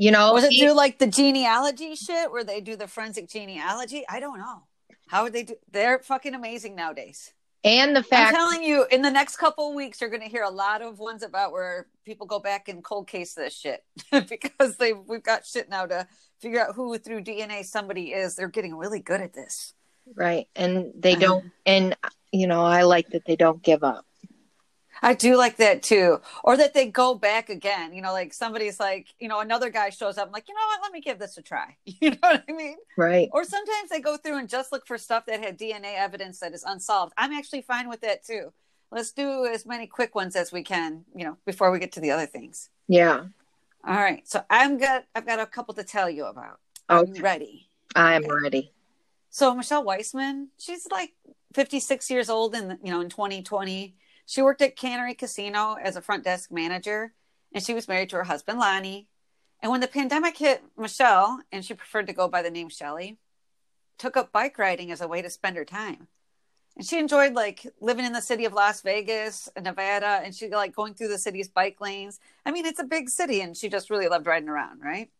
You 0.00 0.10
know 0.10 0.32
Was 0.32 0.44
it 0.44 0.52
do 0.52 0.72
like 0.72 0.98
the 0.98 1.06
genealogy 1.06 1.94
shit 1.94 2.32
where 2.32 2.42
they 2.42 2.60
do 2.60 2.74
the 2.74 2.88
forensic 2.88 3.28
genealogy? 3.28 4.04
I 4.08 4.18
don't 4.18 4.38
know. 4.38 4.62
How 5.08 5.24
would 5.24 5.32
they 5.34 5.42
do? 5.42 5.56
They're 5.70 5.98
fucking 5.98 6.34
amazing 6.34 6.74
nowadays. 6.74 7.32
and 7.64 7.94
the 7.94 8.02
fact 8.02 8.28
I'm 8.28 8.34
telling 8.34 8.62
you, 8.62 8.86
in 8.90 9.02
the 9.02 9.10
next 9.10 9.36
couple 9.36 9.68
of 9.68 9.74
weeks, 9.74 10.00
you're 10.00 10.08
going 10.08 10.22
to 10.22 10.28
hear 10.28 10.44
a 10.44 10.50
lot 10.50 10.80
of 10.80 10.98
ones 10.98 11.22
about 11.22 11.52
where 11.52 11.86
people 12.06 12.26
go 12.26 12.38
back 12.38 12.68
and 12.68 12.82
cold 12.82 13.08
case 13.08 13.34
this 13.34 13.54
shit 13.54 13.84
because 14.10 14.76
they 14.78 14.94
we've 14.94 15.22
got 15.22 15.44
shit 15.44 15.68
now 15.68 15.84
to 15.84 16.06
figure 16.40 16.60
out 16.60 16.74
who 16.74 16.96
through 16.96 17.22
DNA 17.22 17.62
somebody 17.64 18.12
is. 18.12 18.36
They're 18.36 18.48
getting 18.48 18.76
really 18.76 19.00
good 19.00 19.20
at 19.20 19.34
this. 19.34 19.74
right 20.16 20.48
and 20.56 20.92
they 20.96 21.14
don't 21.14 21.44
um, 21.44 21.52
and 21.66 21.96
you 22.32 22.46
know 22.46 22.64
i 22.64 22.82
like 22.82 23.08
that 23.10 23.24
they 23.26 23.36
don't 23.36 23.62
give 23.62 23.84
up 23.84 24.06
I 25.02 25.14
do 25.14 25.36
like 25.36 25.56
that 25.56 25.82
too. 25.82 26.20
Or 26.44 26.56
that 26.56 26.74
they 26.74 26.86
go 26.86 27.14
back 27.14 27.48
again. 27.48 27.92
You 27.92 28.02
know, 28.02 28.12
like 28.12 28.32
somebody's 28.34 28.78
like, 28.80 29.08
you 29.18 29.28
know, 29.28 29.40
another 29.40 29.70
guy 29.70 29.90
shows 29.90 30.18
up, 30.18 30.26
I'm 30.28 30.32
like, 30.32 30.48
you 30.48 30.54
know 30.54 30.60
what, 30.68 30.80
let 30.82 30.92
me 30.92 31.00
give 31.00 31.18
this 31.18 31.38
a 31.38 31.42
try. 31.42 31.76
You 32.00 32.10
know 32.10 32.16
what 32.20 32.44
I 32.48 32.52
mean? 32.52 32.76
right 32.96 33.28
Or 33.32 33.44
sometimes 33.44 33.90
they 33.90 34.00
go 34.00 34.16
through 34.16 34.38
and 34.38 34.48
just 34.48 34.72
look 34.72 34.86
for 34.86 34.98
stuff 34.98 35.26
that 35.26 35.40
had 35.42 35.58
DNA 35.58 35.96
evidence 35.96 36.40
that 36.40 36.52
is 36.54 36.64
unsolved. 36.64 37.12
I'm 37.16 37.32
actually 37.32 37.62
fine 37.62 37.88
with 37.88 38.00
that 38.02 38.24
too. 38.24 38.52
Let's 38.92 39.12
do 39.12 39.46
as 39.46 39.66
many 39.66 39.86
quick 39.86 40.14
ones 40.14 40.34
as 40.36 40.52
we 40.52 40.62
can, 40.64 41.04
you 41.14 41.24
know, 41.24 41.36
before 41.46 41.70
we 41.70 41.78
get 41.78 41.92
to 41.92 42.00
the 42.00 42.10
other 42.10 42.26
things. 42.26 42.70
yeah 42.88 43.24
All 43.86 43.94
right. 43.94 44.26
So 44.28 44.42
I'm 44.50 44.78
got 44.78 45.04
I've 45.14 45.26
got 45.26 45.40
a 45.40 45.46
couple 45.46 45.74
to 45.74 45.84
tell 45.84 46.10
you 46.10 46.26
about. 46.26 46.58
Are 46.88 47.00
Okay. 47.00 47.12
you 47.14 47.22
ready? 47.22 47.68
i'm 47.96 48.24
Okay. 48.24 48.34
ready 48.42 48.72
So 49.30 49.54
Michelle 49.54 49.84
Weissman, 49.84 50.48
she's 50.58 50.86
like 50.90 51.12
56 51.54 52.10
years 52.10 52.28
old 52.28 52.54
in 52.54 52.78
you 52.82 52.90
know 52.92 53.00
in 53.00 53.08
2020. 53.08 53.94
She 54.30 54.42
worked 54.42 54.62
at 54.62 54.76
Cannery 54.76 55.14
Casino 55.14 55.76
as 55.82 55.96
a 55.96 56.00
front 56.00 56.22
desk 56.22 56.52
manager, 56.52 57.12
and 57.52 57.64
she 57.64 57.74
was 57.74 57.88
married 57.88 58.10
to 58.10 58.16
her 58.16 58.22
husband 58.22 58.60
Lonnie. 58.60 59.08
And 59.58 59.72
when 59.72 59.80
the 59.80 59.88
pandemic 59.88 60.36
hit, 60.36 60.62
Michelle, 60.78 61.40
and 61.50 61.64
she 61.64 61.74
preferred 61.74 62.06
to 62.06 62.12
go 62.12 62.28
by 62.28 62.40
the 62.40 62.50
name 62.50 62.68
Shelly, 62.68 63.18
took 63.98 64.16
up 64.16 64.30
bike 64.30 64.56
riding 64.56 64.92
as 64.92 65.00
a 65.00 65.08
way 65.08 65.20
to 65.20 65.28
spend 65.28 65.56
her 65.56 65.64
time. 65.64 66.06
And 66.76 66.86
she 66.86 67.00
enjoyed 67.00 67.34
like 67.34 67.66
living 67.80 68.04
in 68.04 68.12
the 68.12 68.22
city 68.22 68.44
of 68.44 68.52
Las 68.52 68.82
Vegas, 68.82 69.48
Nevada, 69.60 70.20
and 70.22 70.32
she 70.32 70.48
like 70.48 70.76
going 70.76 70.94
through 70.94 71.08
the 71.08 71.18
city's 71.18 71.48
bike 71.48 71.80
lanes. 71.80 72.20
I 72.46 72.52
mean, 72.52 72.66
it's 72.66 72.78
a 72.78 72.84
big 72.84 73.10
city, 73.10 73.40
and 73.40 73.56
she 73.56 73.68
just 73.68 73.90
really 73.90 74.06
loved 74.06 74.28
riding 74.28 74.48
around, 74.48 74.80
right? 74.80 75.10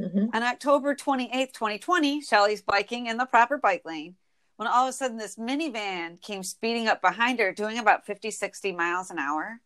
Mhm. 0.00 0.34
On 0.34 0.42
October 0.42 0.94
28th, 0.94 1.52
2020, 1.52 2.22
Shelly's 2.22 2.62
biking 2.62 3.06
in 3.06 3.18
the 3.18 3.26
proper 3.26 3.58
bike 3.58 3.84
lane 3.84 4.16
when 4.56 4.68
all 4.68 4.86
of 4.86 4.90
a 4.90 4.92
sudden 4.92 5.16
this 5.16 5.36
minivan 5.36 6.20
came 6.20 6.42
speeding 6.42 6.88
up 6.88 7.00
behind 7.00 7.38
her, 7.38 7.52
doing 7.52 7.78
about 7.78 8.06
50, 8.06 8.30
60 8.30 8.72
miles 8.72 9.10
an 9.10 9.18
hour. 9.18 9.60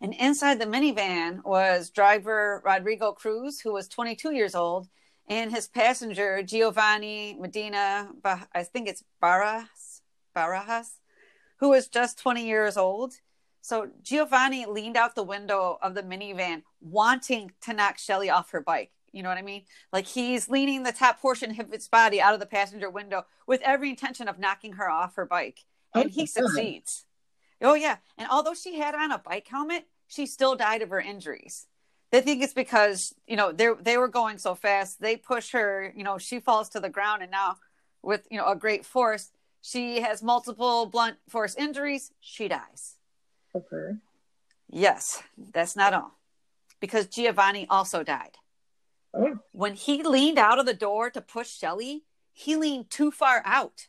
And 0.00 0.14
inside 0.14 0.60
the 0.60 0.66
minivan 0.66 1.44
was 1.44 1.90
driver 1.90 2.62
Rodrigo 2.64 3.12
Cruz, 3.12 3.60
who 3.60 3.72
was 3.72 3.88
22 3.88 4.32
years 4.32 4.54
old, 4.54 4.88
and 5.28 5.52
his 5.52 5.68
passenger 5.68 6.42
Giovanni 6.42 7.36
Medina, 7.38 8.08
I 8.24 8.62
think 8.62 8.88
it's 8.88 9.02
Barajas, 9.22 10.02
Barajas, 10.36 10.98
who 11.58 11.70
was 11.70 11.88
just 11.88 12.18
20 12.18 12.46
years 12.46 12.76
old. 12.76 13.14
So 13.60 13.90
Giovanni 14.02 14.66
leaned 14.66 14.96
out 14.96 15.16
the 15.16 15.24
window 15.24 15.78
of 15.82 15.94
the 15.94 16.02
minivan, 16.02 16.62
wanting 16.80 17.50
to 17.62 17.74
knock 17.74 17.98
Shelly 17.98 18.30
off 18.30 18.52
her 18.52 18.60
bike. 18.60 18.92
You 19.12 19.22
know 19.22 19.28
what 19.28 19.38
I 19.38 19.42
mean? 19.42 19.64
Like 19.92 20.06
he's 20.06 20.48
leaning 20.48 20.82
the 20.82 20.92
top 20.92 21.20
portion 21.20 21.58
of 21.58 21.70
his 21.70 21.88
body 21.88 22.20
out 22.20 22.34
of 22.34 22.40
the 22.40 22.46
passenger 22.46 22.90
window 22.90 23.24
with 23.46 23.60
every 23.62 23.90
intention 23.90 24.28
of 24.28 24.38
knocking 24.38 24.74
her 24.74 24.88
off 24.90 25.16
her 25.16 25.26
bike. 25.26 25.64
And 25.94 26.06
Oh, 26.06 26.08
he 26.08 26.22
God. 26.22 26.28
succeeds. 26.28 27.04
Oh, 27.60 27.74
yeah. 27.74 27.96
And 28.16 28.28
although 28.30 28.54
she 28.54 28.78
had 28.78 28.94
on 28.94 29.10
a 29.10 29.18
bike 29.18 29.48
helmet, 29.48 29.86
she 30.06 30.26
still 30.26 30.54
died 30.54 30.82
of 30.82 30.90
her 30.90 31.00
injuries. 31.00 31.66
They 32.10 32.20
think 32.20 32.42
it's 32.42 32.54
because, 32.54 33.14
you 33.26 33.36
know, 33.36 33.52
they 33.52 33.68
they 33.80 33.98
were 33.98 34.08
going 34.08 34.38
so 34.38 34.54
fast. 34.54 35.00
They 35.00 35.16
push 35.16 35.50
her, 35.52 35.92
you 35.94 36.04
know, 36.04 36.16
she 36.18 36.40
falls 36.40 36.68
to 36.70 36.80
the 36.80 36.88
ground 36.88 37.22
and 37.22 37.30
now 37.30 37.56
with, 38.02 38.26
you 38.30 38.38
know, 38.38 38.46
a 38.46 38.56
great 38.56 38.86
force, 38.86 39.30
she 39.60 40.00
has 40.00 40.22
multiple 40.22 40.86
blunt 40.86 41.16
force 41.28 41.54
injuries. 41.56 42.12
She 42.20 42.48
dies. 42.48 42.96
Okay. 43.54 43.98
Yes, 44.70 45.22
that's 45.52 45.74
not 45.76 45.92
all. 45.94 46.18
Because 46.80 47.06
Giovanni 47.06 47.66
also 47.68 48.02
died. 48.02 48.36
Oh. 49.14 49.38
When 49.52 49.74
he 49.74 50.02
leaned 50.02 50.38
out 50.38 50.58
of 50.58 50.66
the 50.66 50.74
door 50.74 51.10
to 51.10 51.20
push 51.20 51.50
Shelly, 51.50 52.04
he 52.32 52.56
leaned 52.56 52.90
too 52.90 53.10
far 53.10 53.42
out. 53.44 53.88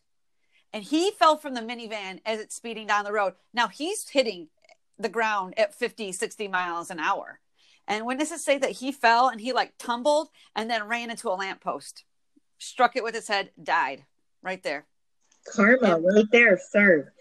And 0.71 0.83
he 0.83 1.11
fell 1.11 1.37
from 1.37 1.55
the 1.55 1.61
minivan 1.61 2.21
as 2.25 2.39
it's 2.39 2.55
speeding 2.55 2.87
down 2.87 3.03
the 3.05 3.11
road. 3.11 3.33
Now 3.53 3.67
he's 3.67 4.07
hitting 4.09 4.49
the 4.97 5.09
ground 5.09 5.57
at 5.57 5.73
50, 5.73 6.11
60 6.11 6.47
miles 6.47 6.89
an 6.89 6.99
hour. 6.99 7.39
And 7.87 8.05
witnesses 8.05 8.43
say 8.45 8.57
that 8.59 8.71
he 8.71 8.91
fell 8.91 9.29
and 9.29 9.41
he 9.41 9.51
like 9.51 9.73
tumbled 9.79 10.29
and 10.55 10.69
then 10.69 10.87
ran 10.87 11.09
into 11.09 11.29
a 11.29 11.33
lamppost, 11.33 12.03
struck 12.59 12.95
it 12.95 13.03
with 13.03 13.15
his 13.15 13.27
head, 13.27 13.51
died 13.61 14.05
right 14.41 14.63
there 14.63 14.85
Karma 15.47 15.99
right 15.99 16.25
there, 16.31 16.59
sir. 16.71 17.11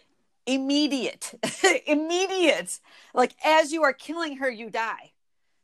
immediate 0.46 1.34
immediate 1.86 2.78
like 3.14 3.34
as 3.44 3.72
you 3.72 3.82
are 3.82 3.92
killing 3.92 4.38
her 4.38 4.50
you 4.50 4.70
die 4.70 5.12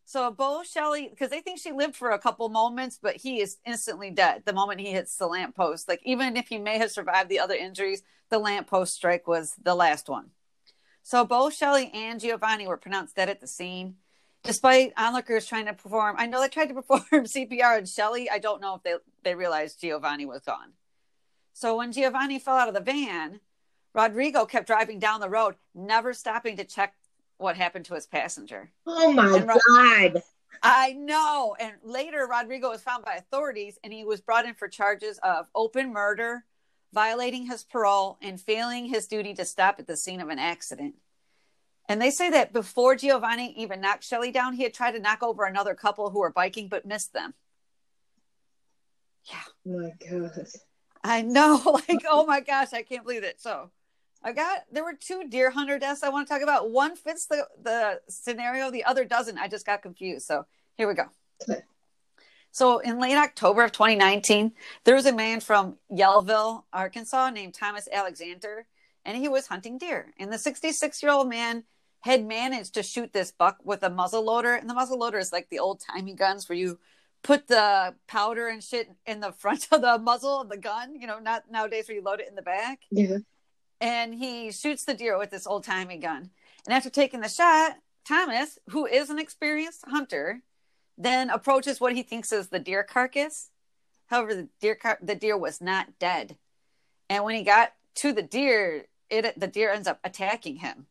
so 0.04 0.30
bo 0.30 0.62
shelley 0.62 1.08
because 1.08 1.30
they 1.30 1.40
think 1.40 1.58
she 1.58 1.72
lived 1.72 1.96
for 1.96 2.10
a 2.10 2.18
couple 2.18 2.48
moments 2.48 2.98
but 3.00 3.16
he 3.16 3.40
is 3.40 3.56
instantly 3.64 4.10
dead 4.10 4.42
the 4.44 4.52
moment 4.52 4.80
he 4.80 4.92
hits 4.92 5.16
the 5.16 5.26
lamppost 5.26 5.88
like 5.88 6.00
even 6.04 6.36
if 6.36 6.48
he 6.48 6.58
may 6.58 6.78
have 6.78 6.90
survived 6.90 7.28
the 7.28 7.40
other 7.40 7.54
injuries 7.54 8.02
the 8.30 8.38
lamppost 8.38 8.94
strike 8.94 9.26
was 9.26 9.54
the 9.62 9.74
last 9.74 10.08
one. 10.08 10.30
So 11.02 11.24
bo 11.24 11.50
shelley 11.50 11.90
and 11.94 12.20
giovanni 12.20 12.66
were 12.66 12.76
pronounced 12.76 13.16
dead 13.16 13.28
at 13.28 13.40
the 13.40 13.48
scene. 13.48 13.96
Despite 14.42 14.92
onlookers 14.96 15.46
trying 15.46 15.66
to 15.66 15.72
perform 15.72 16.16
i 16.18 16.26
know 16.26 16.40
they 16.40 16.48
tried 16.48 16.68
to 16.68 16.74
perform 16.74 17.02
cpr 17.12 17.78
on 17.78 17.86
shelley 17.86 18.28
i 18.30 18.38
don't 18.38 18.60
know 18.60 18.74
if 18.74 18.82
they 18.82 18.94
they 19.22 19.34
realized 19.34 19.80
giovanni 19.80 20.26
was 20.26 20.42
gone. 20.42 20.72
So 21.52 21.76
when 21.76 21.92
giovanni 21.92 22.38
fell 22.38 22.56
out 22.56 22.68
of 22.68 22.74
the 22.74 22.80
van 22.80 23.40
Rodrigo 23.94 24.44
kept 24.44 24.66
driving 24.66 24.98
down 24.98 25.20
the 25.20 25.28
road, 25.28 25.54
never 25.72 26.12
stopping 26.12 26.56
to 26.56 26.64
check 26.64 26.94
what 27.38 27.56
happened 27.56 27.84
to 27.86 27.94
his 27.94 28.06
passenger. 28.06 28.70
Oh 28.86 29.12
my 29.12 29.36
And 29.38 29.48
Ro- 29.48 29.58
God. 29.76 30.22
I 30.62 30.92
know. 30.92 31.56
And 31.58 31.74
later, 31.82 32.26
Rodrigo 32.30 32.70
was 32.70 32.82
found 32.82 33.04
by 33.04 33.14
authorities 33.14 33.78
and 33.84 33.92
he 33.92 34.04
was 34.04 34.20
brought 34.20 34.46
in 34.46 34.54
for 34.54 34.68
charges 34.68 35.18
of 35.22 35.46
open 35.54 35.92
murder, 35.92 36.44
violating 36.92 37.46
his 37.46 37.64
parole, 37.64 38.18
and 38.22 38.40
failing 38.40 38.86
his 38.86 39.06
duty 39.06 39.34
to 39.34 39.44
stop 39.44 39.78
at 39.78 39.86
the 39.86 39.96
scene 39.96 40.20
of 40.20 40.28
an 40.28 40.38
accident. 40.38 40.94
And 41.88 42.00
they 42.00 42.10
say 42.10 42.30
that 42.30 42.52
before 42.52 42.96
Giovanni 42.96 43.52
even 43.58 43.80
knocked 43.82 44.04
Shelley 44.04 44.32
down, 44.32 44.54
he 44.54 44.62
had 44.62 44.72
tried 44.72 44.92
to 44.92 45.00
knock 45.00 45.22
over 45.22 45.44
another 45.44 45.74
couple 45.74 46.08
who 46.10 46.20
were 46.20 46.32
biking 46.32 46.68
but 46.68 46.86
missed 46.86 47.12
them. 47.12 47.34
Yeah. 49.24 49.40
Oh 49.66 49.78
my 49.78 49.90
God. 50.10 50.46
I 51.02 51.20
know, 51.22 51.80
like, 51.88 52.04
oh 52.08 52.24
my 52.24 52.40
gosh, 52.40 52.72
I 52.72 52.82
can't 52.82 53.04
believe 53.04 53.24
it. 53.24 53.40
So 53.40 53.70
I 54.24 54.32
got 54.32 54.64
there 54.72 54.82
were 54.82 54.94
two 54.94 55.28
deer 55.28 55.50
hunter 55.50 55.78
deaths 55.78 56.02
I 56.02 56.08
want 56.08 56.26
to 56.26 56.32
talk 56.32 56.42
about. 56.42 56.70
One 56.70 56.96
fits 56.96 57.26
the 57.26 57.46
the 57.62 58.00
scenario, 58.08 58.70
the 58.70 58.84
other 58.84 59.04
doesn't. 59.04 59.38
I 59.38 59.48
just 59.48 59.66
got 59.66 59.82
confused. 59.82 60.26
So 60.26 60.46
here 60.76 60.88
we 60.88 60.94
go. 60.94 61.04
Okay. 61.48 61.60
So 62.50 62.78
in 62.78 63.00
late 63.00 63.16
October 63.16 63.64
of 63.64 63.72
2019, 63.72 64.52
there 64.84 64.94
was 64.94 65.06
a 65.06 65.12
man 65.12 65.40
from 65.40 65.76
Yellville, 65.92 66.64
Arkansas, 66.72 67.30
named 67.30 67.52
Thomas 67.52 67.88
Alexander, 67.92 68.66
and 69.04 69.18
he 69.18 69.28
was 69.28 69.48
hunting 69.48 69.76
deer. 69.76 70.14
And 70.18 70.32
the 70.32 70.38
66 70.38 71.02
year 71.02 71.12
old 71.12 71.28
man 71.28 71.64
had 72.00 72.24
managed 72.24 72.74
to 72.74 72.82
shoot 72.82 73.12
this 73.12 73.30
buck 73.30 73.58
with 73.64 73.82
a 73.82 73.90
muzzle 73.90 74.24
loader. 74.24 74.54
And 74.54 74.70
the 74.70 74.74
muzzle 74.74 74.98
loader 74.98 75.18
is 75.18 75.32
like 75.32 75.50
the 75.50 75.58
old 75.58 75.80
timey 75.80 76.14
guns 76.14 76.48
where 76.48 76.56
you 76.56 76.78
put 77.22 77.48
the 77.48 77.94
powder 78.06 78.48
and 78.48 78.62
shit 78.62 78.88
in 79.06 79.20
the 79.20 79.32
front 79.32 79.66
of 79.72 79.82
the 79.82 79.98
muzzle 79.98 80.40
of 80.40 80.48
the 80.48 80.56
gun, 80.56 81.00
you 81.00 81.06
know, 81.06 81.18
not 81.18 81.50
nowadays 81.50 81.88
where 81.88 81.96
you 81.96 82.02
load 82.02 82.20
it 82.20 82.28
in 82.28 82.36
the 82.36 82.42
back. 82.42 82.82
Yeah. 82.90 83.18
And 83.84 84.14
he 84.14 84.50
shoots 84.50 84.86
the 84.86 84.94
deer 84.94 85.18
with 85.18 85.28
this 85.28 85.46
old 85.46 85.62
timey 85.64 85.98
gun. 85.98 86.30
And 86.64 86.72
after 86.72 86.88
taking 86.88 87.20
the 87.20 87.28
shot, 87.28 87.76
Thomas, 88.08 88.58
who 88.70 88.86
is 88.86 89.10
an 89.10 89.18
experienced 89.18 89.84
hunter, 89.86 90.40
then 90.96 91.28
approaches 91.28 91.82
what 91.82 91.94
he 91.94 92.02
thinks 92.02 92.32
is 92.32 92.48
the 92.48 92.58
deer 92.58 92.82
carcass. 92.82 93.50
However, 94.06 94.34
the 94.34 94.48
deer 94.58 94.74
car- 94.74 94.98
the 95.02 95.14
deer 95.14 95.36
was 95.36 95.60
not 95.60 95.98
dead. 95.98 96.38
And 97.10 97.24
when 97.24 97.34
he 97.34 97.42
got 97.42 97.74
to 97.96 98.14
the 98.14 98.22
deer, 98.22 98.86
it 99.10 99.38
the 99.38 99.46
deer 99.46 99.70
ends 99.70 99.86
up 99.86 100.00
attacking 100.02 100.56
him. 100.56 100.86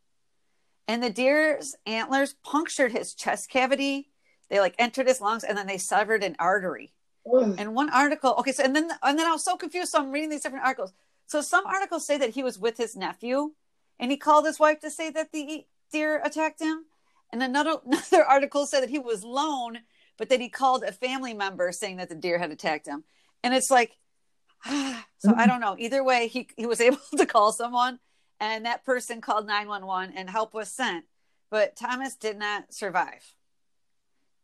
And 0.86 1.02
the 1.02 1.10
deer's 1.10 1.74
antlers 1.86 2.34
punctured 2.44 2.92
his 2.92 3.12
chest 3.14 3.48
cavity. 3.50 4.12
They 4.50 4.60
like 4.60 4.76
entered 4.78 5.08
his 5.08 5.20
lungs 5.20 5.42
and 5.42 5.58
then 5.58 5.66
they 5.66 5.78
severed 5.78 6.22
an 6.22 6.36
artery. 6.38 6.92
Oh, 7.26 7.54
And 7.58 7.74
one 7.74 7.90
article, 7.90 8.34
okay, 8.38 8.52
so 8.52 8.62
and 8.62 8.76
then 8.76 8.88
and 9.02 9.18
then 9.18 9.26
I 9.26 9.32
was 9.32 9.44
so 9.44 9.56
confused. 9.56 9.90
So 9.90 9.98
I'm 9.98 10.12
reading 10.12 10.30
these 10.30 10.42
different 10.42 10.64
articles. 10.64 10.92
So 11.26 11.40
some 11.40 11.66
articles 11.66 12.06
say 12.06 12.18
that 12.18 12.30
he 12.30 12.42
was 12.42 12.58
with 12.58 12.76
his 12.76 12.96
nephew, 12.96 13.52
and 13.98 14.10
he 14.10 14.16
called 14.16 14.46
his 14.46 14.58
wife 14.58 14.80
to 14.80 14.90
say 14.90 15.10
that 15.10 15.32
the 15.32 15.66
deer 15.92 16.20
attacked 16.24 16.60
him. 16.60 16.84
And 17.32 17.42
another 17.42 17.76
another 17.86 18.24
article 18.24 18.66
said 18.66 18.80
that 18.82 18.90
he 18.90 18.98
was 18.98 19.22
alone, 19.22 19.80
but 20.18 20.28
that 20.28 20.40
he 20.40 20.48
called 20.48 20.82
a 20.84 20.92
family 20.92 21.34
member 21.34 21.72
saying 21.72 21.96
that 21.96 22.08
the 22.08 22.14
deer 22.14 22.38
had 22.38 22.50
attacked 22.50 22.86
him. 22.86 23.04
And 23.42 23.54
it's 23.54 23.70
like, 23.70 23.96
so 24.66 25.34
I 25.36 25.46
don't 25.46 25.60
know. 25.60 25.76
Either 25.78 26.02
way, 26.04 26.28
he 26.28 26.48
he 26.56 26.66
was 26.66 26.80
able 26.82 26.98
to 27.16 27.26
call 27.26 27.52
someone, 27.52 27.98
and 28.40 28.66
that 28.66 28.84
person 28.84 29.20
called 29.20 29.46
nine 29.46 29.68
one 29.68 29.86
one, 29.86 30.12
and 30.14 30.28
help 30.28 30.54
was 30.54 30.68
sent. 30.68 31.04
But 31.50 31.76
Thomas 31.76 32.16
did 32.16 32.38
not 32.38 32.72
survive, 32.74 33.22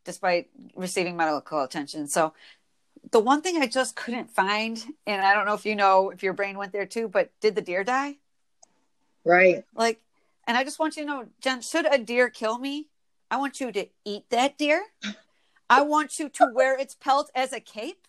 despite 0.04 0.50
receiving 0.76 1.16
medical 1.16 1.62
attention. 1.62 2.06
So 2.06 2.34
the 3.11 3.21
one 3.21 3.42
thing 3.42 3.57
I 3.61 3.66
just 3.66 3.97
couldn't 3.97 4.30
find, 4.30 4.83
and 5.07 5.23
I 5.23 5.35
don't 5.35 5.47
know 5.47 5.54
if 5.54 5.66
you 5.66 5.75
know 5.75 6.11
if 6.11 6.23
your 6.23 6.33
brain 6.33 6.59
went 6.59 6.73
there 6.73 6.87
too, 6.87 7.09
but 7.09 7.30
did 7.40 7.54
the 7.54 7.62
deer 7.62 7.85
die? 7.85 8.16
right. 9.25 9.64
Like, 9.75 10.00
and 10.47 10.57
I 10.57 10.64
just 10.64 10.78
want 10.78 10.97
you 10.97 11.04
to 11.04 11.09
know, 11.09 11.26
Jen, 11.40 11.61
should 11.61 11.87
a 11.87 11.99
deer 11.99 12.30
kill 12.30 12.59
me, 12.59 12.88
I 13.30 13.37
want 13.37 13.61
you 13.61 13.71
to 13.71 13.87
eat 14.04 14.25
that 14.30 14.59
deer. 14.59 14.83
I 15.71 15.83
want 15.83 16.19
you 16.19 16.28
to 16.30 16.50
wear 16.52 16.76
its 16.76 16.97
pelt 16.97 17.30
as 17.35 17.52
a 17.52 17.61
cape. 17.61 18.09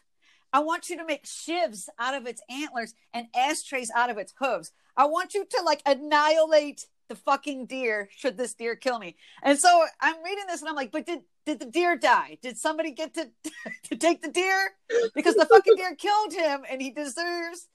I 0.52 0.60
want 0.60 0.90
you 0.90 0.98
to 0.98 1.06
make 1.06 1.26
shivs 1.26 1.88
out 2.00 2.16
of 2.16 2.26
its 2.26 2.42
antlers 2.50 2.96
and 3.14 3.28
ashtrays 3.36 3.92
out 3.96 4.10
of 4.10 4.18
its 4.18 4.34
hooves. 4.40 4.72
I 4.98 5.06
want 5.06 5.34
you 5.34 5.46
to 5.46 5.62
like 5.64 5.82
annihilate 5.86 6.88
the 7.08 7.16
fucking 7.16 7.68
deer 7.68 8.10
should 8.16 8.38
this 8.38 8.54
deer 8.54 8.76
kill 8.76 8.98
me. 8.98 9.16
And 9.44 9.60
so 9.60 9.86
I'm 10.00 10.24
reading 10.24 10.46
this 10.48 10.62
and 10.62 10.70
I'm 10.70 10.76
like, 10.76 10.92
but 10.92 11.06
did 11.06 11.22
did 11.46 11.60
the 11.60 11.66
deer 11.66 11.96
die? 11.96 12.38
Did 12.42 12.58
somebody 12.58 12.92
get 12.92 13.14
to 13.16 13.30
to 13.90 13.96
take 13.96 14.22
the 14.22 14.30
deer? 14.32 14.72
Because 15.16 15.36
the 15.36 15.46
fucking 15.46 15.76
deer 15.76 15.96
killed 15.96 16.34
him 16.34 16.64
and 16.70 16.82
he 16.82 16.92
deserves 16.92 17.68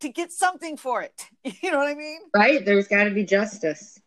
to 0.00 0.08
get 0.08 0.32
something 0.32 0.76
for 0.76 1.02
it. 1.02 1.26
You 1.62 1.70
know 1.70 1.78
what 1.78 1.88
I 1.88 1.94
mean? 1.94 2.20
Right. 2.34 2.64
There's 2.64 2.88
got 2.88 3.04
to 3.04 3.10
be 3.10 3.24
justice. 3.24 4.00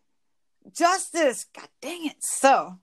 justice. 0.74 1.46
God 1.54 1.68
dang 1.80 2.06
it. 2.06 2.22
So 2.22 2.78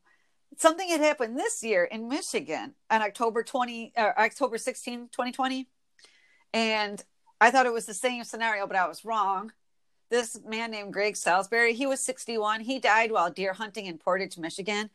something 0.58 0.88
had 0.90 1.00
happened 1.00 1.38
this 1.38 1.64
year 1.64 1.86
in 1.86 2.10
Michigan 2.10 2.76
on 2.90 3.02
October 3.02 3.44
20 3.44 3.94
or 3.98 4.20
October 4.20 4.58
16, 4.58 5.10
2020. 5.12 5.68
And 6.54 7.04
I 7.40 7.52
thought 7.52 7.66
it 7.66 7.74
was 7.74 7.86
the 7.86 7.94
same 7.94 8.24
scenario, 8.24 8.68
but 8.68 8.76
I 8.76 8.88
was 8.88 9.06
wrong. 9.06 9.54
This 10.10 10.40
man 10.46 10.72
named 10.72 10.92
Greg 10.92 11.16
Salisbury, 11.16 11.74
he 11.74 11.86
was 11.86 12.02
61. 12.02 12.62
He 12.62 12.80
died 12.80 13.12
while 13.12 13.32
deer 13.32 13.54
hunting 13.54 13.86
in 13.86 13.98
Portage, 13.98 14.38
Michigan. 14.38 14.90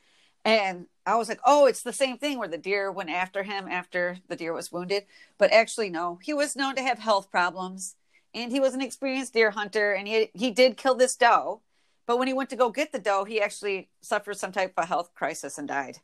And 0.45 0.87
I 1.07 1.17
was 1.17 1.29
like, 1.29 1.41
oh, 1.45 1.67
it's 1.67 1.83
the 1.83 1.93
same 1.93 2.19
thing 2.19 2.39
where 2.39 2.49
the 2.49 2.59
deer 2.59 2.93
went 2.93 3.11
after 3.11 3.43
him 3.43 3.67
after 3.69 4.19
the 4.29 4.37
deer 4.37 4.53
was 4.53 4.71
wounded. 4.71 5.05
But 5.39 5.53
actually, 5.53 5.91
no, 5.91 6.19
he 6.23 6.35
was 6.35 6.57
known 6.57 6.75
to 6.77 6.83
have 6.83 6.99
health 6.99 7.31
problems 7.31 7.97
and 8.35 8.53
he 8.53 8.61
was 8.61 8.75
an 8.75 8.83
experienced 8.83 9.33
deer 9.33 9.51
hunter 9.51 9.93
and 9.93 10.07
he, 10.07 10.31
he 10.35 10.51
did 10.51 10.77
kill 10.77 10.95
this 10.95 11.17
doe. 11.17 11.63
But 12.07 12.19
when 12.19 12.29
he 12.29 12.35
went 12.35 12.51
to 12.51 12.57
go 12.57 12.71
get 12.71 12.93
the 12.93 12.99
doe, 12.99 13.25
he 13.25 13.41
actually 13.41 13.89
suffered 14.03 14.37
some 14.37 14.53
type 14.53 14.75
of 14.77 14.87
health 14.87 15.15
crisis 15.15 15.57
and 15.57 15.67
died. 15.67 15.99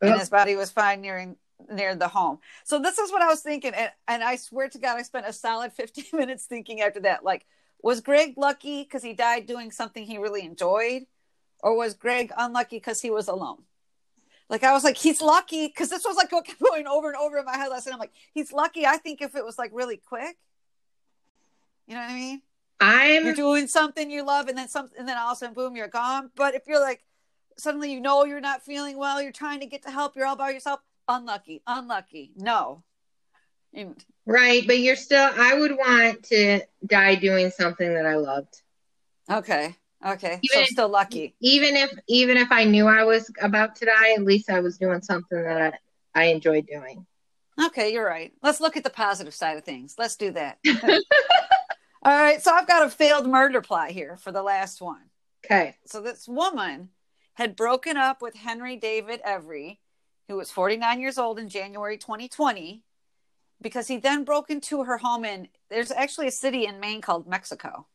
And 0.00 0.18
his 0.18 0.28
body 0.30 0.54
was 0.54 0.70
fine 0.70 1.00
nearing 1.00 1.36
near 1.70 1.94
the 1.96 2.08
home. 2.08 2.38
So 2.64 2.78
this 2.78 2.98
is 2.98 3.10
what 3.10 3.22
I 3.22 3.26
was 3.26 3.40
thinking. 3.40 3.72
And, 3.74 3.90
and 4.06 4.22
I 4.22 4.36
swear 4.36 4.68
to 4.68 4.78
God, 4.78 4.98
I 4.98 5.02
spent 5.02 5.26
a 5.26 5.32
solid 5.32 5.72
15 5.74 6.04
minutes 6.12 6.44
thinking 6.44 6.80
after 6.80 7.00
that. 7.00 7.24
Like, 7.24 7.46
was 7.82 8.00
Greg 8.00 8.34
lucky 8.36 8.82
because 8.82 9.02
he 9.02 9.12
died 9.12 9.46
doing 9.46 9.70
something 9.70 10.04
he 10.04 10.18
really 10.18 10.44
enjoyed? 10.44 11.06
Or 11.64 11.74
was 11.74 11.94
Greg 11.94 12.30
unlucky 12.36 12.76
because 12.76 13.00
he 13.00 13.10
was 13.10 13.26
alone? 13.26 13.62
Like 14.50 14.62
I 14.64 14.72
was 14.72 14.84
like, 14.84 14.98
he's 14.98 15.22
lucky 15.22 15.66
because 15.66 15.88
this 15.88 16.04
was 16.04 16.14
like 16.14 16.30
what 16.30 16.44
kept 16.46 16.60
going 16.60 16.86
over 16.86 17.08
and 17.08 17.16
over 17.16 17.38
in 17.38 17.46
my 17.46 17.56
head 17.56 17.68
last 17.68 17.86
night. 17.86 17.94
I'm 17.94 17.98
like, 17.98 18.12
he's 18.34 18.52
lucky. 18.52 18.84
I 18.84 18.98
think 18.98 19.22
if 19.22 19.34
it 19.34 19.42
was 19.42 19.56
like 19.56 19.70
really 19.72 19.96
quick, 19.96 20.36
you 21.86 21.94
know 21.94 22.02
what 22.02 22.10
I 22.10 22.14
mean? 22.14 22.42
I'm 22.80 23.24
You're 23.24 23.34
doing 23.34 23.66
something 23.66 24.10
you 24.10 24.26
love, 24.26 24.48
and 24.48 24.58
then 24.58 24.68
something, 24.68 24.98
and 24.98 25.08
then 25.08 25.16
all 25.16 25.30
of 25.30 25.36
a 25.36 25.38
sudden, 25.38 25.54
boom, 25.54 25.74
you're 25.74 25.88
gone. 25.88 26.30
But 26.36 26.54
if 26.54 26.64
you're 26.66 26.80
like, 26.80 27.02
suddenly 27.56 27.90
you 27.90 28.00
know 28.00 28.26
you're 28.26 28.40
not 28.40 28.62
feeling 28.62 28.98
well, 28.98 29.22
you're 29.22 29.32
trying 29.32 29.60
to 29.60 29.66
get 29.66 29.84
to 29.84 29.90
help, 29.90 30.16
you're 30.16 30.26
all 30.26 30.36
by 30.36 30.50
yourself. 30.50 30.80
Unlucky, 31.08 31.62
unlucky. 31.66 32.32
No. 32.36 32.82
Right, 34.26 34.66
but 34.66 34.80
you're 34.80 34.96
still. 34.96 35.30
I 35.34 35.58
would 35.58 35.72
want 35.72 36.24
to 36.24 36.60
die 36.84 37.14
doing 37.14 37.50
something 37.50 37.94
that 37.94 38.04
I 38.04 38.16
loved, 38.16 38.60
Okay, 39.30 39.74
okay. 40.04 40.40
Even- 40.42 40.66
so 40.66 40.72
still 40.72 40.88
lucky. 40.88 41.34
even 41.40 41.76
if 41.76 41.90
even 42.08 42.36
if 42.36 42.50
I 42.50 42.64
knew 42.64 42.86
I 42.86 43.04
was 43.04 43.30
about 43.40 43.76
to 43.76 43.86
die. 43.86 44.12
At 44.12 44.24
least 44.24 44.50
I 44.50 44.60
was 44.60 44.78
doing 44.78 45.02
something 45.02 45.42
that 45.42 45.74
I, 46.14 46.22
I 46.22 46.24
enjoyed 46.26 46.66
doing. 46.66 47.06
Okay, 47.66 47.92
you're 47.92 48.04
right. 48.06 48.32
Let's 48.42 48.60
look 48.60 48.76
at 48.76 48.84
the 48.84 48.90
positive 48.90 49.34
side 49.34 49.56
of 49.56 49.64
things. 49.64 49.94
Let's 49.96 50.16
do 50.16 50.32
that. 50.32 50.58
all 50.66 51.02
right, 52.04 52.42
so 52.42 52.52
I've 52.52 52.66
got 52.66 52.86
a 52.86 52.90
failed 52.90 53.26
murder 53.28 53.60
plot 53.60 53.90
here 53.90 54.16
for 54.16 54.32
the 54.32 54.42
last 54.42 54.80
one. 54.80 55.02
Okay. 55.44 55.76
so 55.84 56.00
this 56.00 56.26
woman 56.26 56.88
had 57.34 57.54
broken 57.54 57.96
up 57.96 58.22
with 58.22 58.34
Henry 58.34 58.76
David 58.76 59.20
Every, 59.24 59.80
who 60.26 60.36
was 60.36 60.50
49 60.50 61.00
years 61.00 61.18
old 61.18 61.38
in 61.38 61.48
January 61.48 61.98
2020, 61.98 62.82
because 63.60 63.86
he 63.86 63.98
then 63.98 64.24
broke 64.24 64.50
into 64.50 64.84
her 64.84 64.98
home 64.98 65.24
in 65.24 65.48
there's 65.70 65.90
actually 65.90 66.28
a 66.28 66.32
city 66.32 66.66
in 66.66 66.80
Maine 66.80 67.00
called 67.00 67.28
Mexico. 67.28 67.86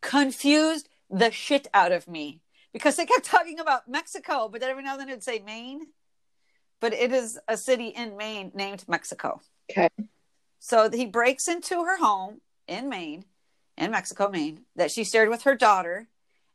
Confused 0.00 0.88
the 1.10 1.30
shit 1.30 1.68
out 1.72 1.92
of 1.92 2.08
me 2.08 2.40
because 2.72 2.96
they 2.96 3.06
kept 3.06 3.24
talking 3.24 3.60
about 3.60 3.88
Mexico, 3.88 4.48
but 4.48 4.60
then 4.60 4.70
every 4.70 4.82
now 4.82 4.92
and 4.92 5.00
then 5.00 5.08
it'd 5.08 5.22
say 5.22 5.40
Maine. 5.44 5.86
But 6.80 6.92
it 6.92 7.12
is 7.12 7.38
a 7.48 7.56
city 7.56 7.88
in 7.88 8.16
Maine 8.16 8.52
named 8.54 8.84
Mexico. 8.86 9.40
Okay. 9.70 9.88
So 10.60 10.88
he 10.90 11.06
breaks 11.06 11.48
into 11.48 11.84
her 11.84 11.98
home 11.98 12.40
in 12.68 12.88
Maine, 12.88 13.24
in 13.76 13.90
Mexico, 13.90 14.28
Maine, 14.28 14.60
that 14.76 14.92
she 14.92 15.02
shared 15.02 15.28
with 15.28 15.42
her 15.42 15.56
daughter. 15.56 16.08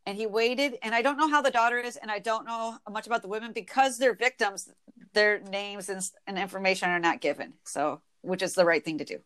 And 0.06 0.18
he 0.18 0.26
waited. 0.26 0.78
And 0.82 0.96
I 0.96 1.02
don't 1.02 1.18
know 1.18 1.30
how 1.30 1.42
the 1.42 1.52
daughter 1.52 1.78
is, 1.78 1.98
and 1.98 2.12
I 2.12 2.20
don't 2.20 2.46
know 2.46 2.78
much 2.90 3.08
about 3.08 3.22
the 3.22 3.28
women 3.28 3.52
because 3.54 3.98
they're 3.98 4.16
victims. 4.16 4.70
Their 5.14 5.40
names 5.40 5.90
and, 5.90 6.02
and 6.26 6.38
information 6.38 6.90
are 6.90 7.00
not 7.00 7.22
given. 7.22 7.54
So, 7.66 8.02
which 8.22 8.42
is 8.42 8.54
the 8.54 8.66
right 8.66 8.84
thing 8.84 8.98
to 8.98 9.06
do. 9.06 9.20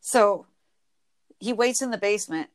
So 0.00 0.46
he 1.40 1.52
waits 1.52 1.82
in 1.82 1.90
the 1.90 1.98
basement 1.98 2.48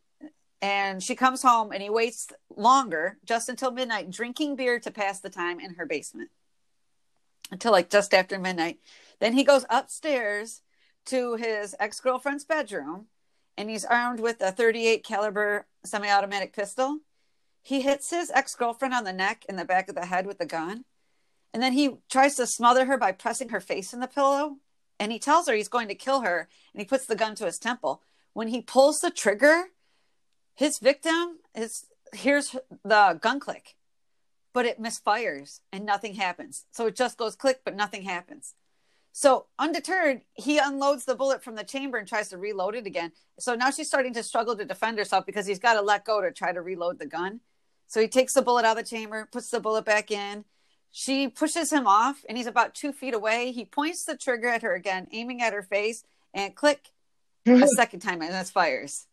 and 0.62 1.02
she 1.02 1.16
comes 1.16 1.42
home 1.42 1.72
and 1.72 1.82
he 1.82 1.90
waits 1.90 2.28
longer 2.56 3.18
just 3.26 3.50
until 3.50 3.72
midnight 3.72 4.12
drinking 4.12 4.56
beer 4.56 4.80
to 4.80 4.92
pass 4.92 5.20
the 5.20 5.30
time 5.30 5.60
in 5.60 5.76
her 5.76 5.86
basement. 5.86 6.30
Until 7.52 7.72
like 7.72 7.90
just 7.90 8.14
after 8.14 8.38
midnight. 8.38 8.80
Then 9.20 9.34
he 9.34 9.44
goes 9.44 9.66
upstairs 9.70 10.62
to 11.08 11.36
his 11.36 11.76
ex-girlfriend's 11.80 12.46
bedroom 12.46 13.08
and 13.58 13.70
he's 13.70 13.86
armed 13.86 14.20
with 14.20 14.42
a. 14.42 14.52
38 14.52 15.04
caliber 15.04 15.68
semi-automatic 15.84 16.54
pistol. 16.54 17.00
He 17.64 17.82
hits 17.82 18.10
his 18.10 18.32
ex-girlfriend 18.32 18.94
on 18.94 19.04
the 19.04 19.14
neck 19.14 19.46
and 19.50 19.58
the 19.58 19.66
back 19.66 19.90
of 19.90 19.96
the 19.96 20.06
head 20.06 20.26
with 20.26 20.38
the 20.38 20.46
gun 20.46 20.86
and 21.54 21.62
then 21.62 21.74
he 21.74 21.98
tries 22.10 22.36
to 22.36 22.48
smother 22.48 22.86
her 22.86 22.98
by 22.98 23.12
pressing 23.12 23.50
her 23.50 23.60
face 23.60 23.94
in 23.94 24.00
the 24.00 24.08
pillow 24.08 24.58
and 25.00 25.12
he 25.12 25.20
tells 25.20 25.48
her 25.48 25.56
he's 25.56 25.68
going 25.68 25.88
to 25.88 25.96
kill 25.96 26.22
her 26.22 26.48
and 26.74 26.82
he 26.82 26.86
puts 26.86 27.06
the 27.06 27.16
gun 27.16 27.36
to 27.36 27.46
his 27.46 27.58
temple. 27.58 28.02
When 28.34 28.48
he 28.48 28.62
pulls 28.62 29.00
the 29.00 29.12
trigger 29.12 29.66
his 30.56 30.80
victim 30.80 31.40
is 31.56 31.86
here's 32.14 32.56
the 32.84 33.20
gun 33.22 33.40
click 33.40 33.76
but 34.54 34.66
it 34.66 34.82
misfires 34.82 35.60
and 35.72 35.86
nothing 35.86 36.16
happens. 36.16 36.66
So 36.72 36.88
it 36.88 36.96
just 36.96 37.18
goes 37.18 37.36
click 37.36 37.62
but 37.64 37.76
nothing 37.76 38.04
happens. 38.04 38.56
So 39.14 39.48
undeterred 39.60 40.22
he 40.34 40.58
unloads 40.58 41.06
the 41.06 41.16
bullet 41.16 41.44
from 41.44 41.56
the 41.56 41.64
chamber 41.64 41.98
and 41.98 42.08
tries 42.08 42.30
to 42.30 42.38
reload 42.38 42.76
it 42.76 42.86
again. 42.86 43.12
So 43.40 43.56
now 43.56 43.72
she's 43.72 43.88
starting 43.88 44.14
to 44.14 44.24
struggle 44.24 44.56
to 44.56 44.66
defend 44.66 44.98
herself 44.98 45.26
because 45.26 45.46
he's 45.46 45.60
got 45.60 45.74
to 45.74 45.82
let 45.82 46.06
go 46.06 46.22
to 46.22 46.32
try 46.32 46.54
to 46.54 46.62
reload 46.62 47.00
the 47.00 47.06
gun. 47.06 47.42
So 47.88 48.00
he 48.00 48.08
takes 48.08 48.34
the 48.34 48.42
bullet 48.42 48.66
out 48.66 48.78
of 48.78 48.84
the 48.84 48.90
chamber 48.90 49.28
puts 49.32 49.50
the 49.50 49.60
bullet 49.60 49.86
back 49.86 50.12
in. 50.12 50.46
She 50.92 51.30
pushes 51.30 51.72
him 51.72 51.88
off 51.88 52.24
and 52.28 52.38
he's 52.38 52.48
about 52.48 52.76
two 52.76 52.92
feet 52.92 53.14
away. 53.14 53.52
He 53.52 53.66
points 53.66 54.04
the 54.04 54.18
trigger 54.18 54.48
at 54.48 54.62
her 54.62 54.74
again 54.74 55.08
aiming 55.12 55.42
at 55.42 55.54
her 55.54 55.64
face 55.64 56.04
and 56.34 56.56
click 56.56 56.90
a 57.46 57.68
second 57.76 58.02
time 58.02 58.22
and 58.22 58.34
this 58.34 58.52
fires 58.52 59.08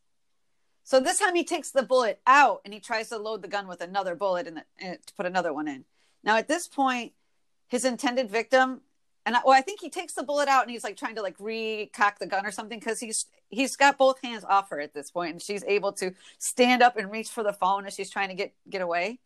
so 0.88 1.00
this 1.00 1.18
time 1.18 1.34
he 1.34 1.44
takes 1.44 1.70
the 1.70 1.82
bullet 1.82 2.18
out 2.26 2.62
and 2.64 2.72
he 2.72 2.80
tries 2.80 3.10
to 3.10 3.18
load 3.18 3.42
the 3.42 3.48
gun 3.48 3.68
with 3.68 3.82
another 3.82 4.14
bullet 4.14 4.46
and 4.46 4.62
eh, 4.80 4.94
to 4.94 5.14
put 5.18 5.26
another 5.26 5.52
one 5.52 5.68
in. 5.68 5.84
Now 6.24 6.38
at 6.38 6.48
this 6.48 6.66
point, 6.66 7.12
his 7.66 7.84
intended 7.84 8.30
victim, 8.30 8.80
and 9.26 9.36
I, 9.36 9.40
well, 9.44 9.54
I 9.54 9.60
think 9.60 9.80
he 9.80 9.90
takes 9.90 10.14
the 10.14 10.22
bullet 10.22 10.48
out 10.48 10.62
and 10.62 10.70
he's 10.70 10.84
like 10.84 10.96
trying 10.96 11.16
to 11.16 11.20
like 11.20 11.36
recock 11.36 12.16
the 12.18 12.26
gun 12.26 12.46
or 12.46 12.50
something 12.50 12.78
because 12.78 13.00
he's 13.00 13.26
he's 13.50 13.76
got 13.76 13.98
both 13.98 14.22
hands 14.22 14.44
off 14.48 14.70
her 14.70 14.80
at 14.80 14.94
this 14.94 15.10
point 15.10 15.32
and 15.32 15.42
she's 15.42 15.62
able 15.64 15.92
to 15.92 16.14
stand 16.38 16.82
up 16.82 16.96
and 16.96 17.10
reach 17.10 17.28
for 17.28 17.42
the 17.42 17.52
phone 17.52 17.84
as 17.84 17.94
she's 17.94 18.08
trying 18.08 18.30
to 18.30 18.34
get 18.34 18.54
get 18.70 18.80
away. 18.80 19.18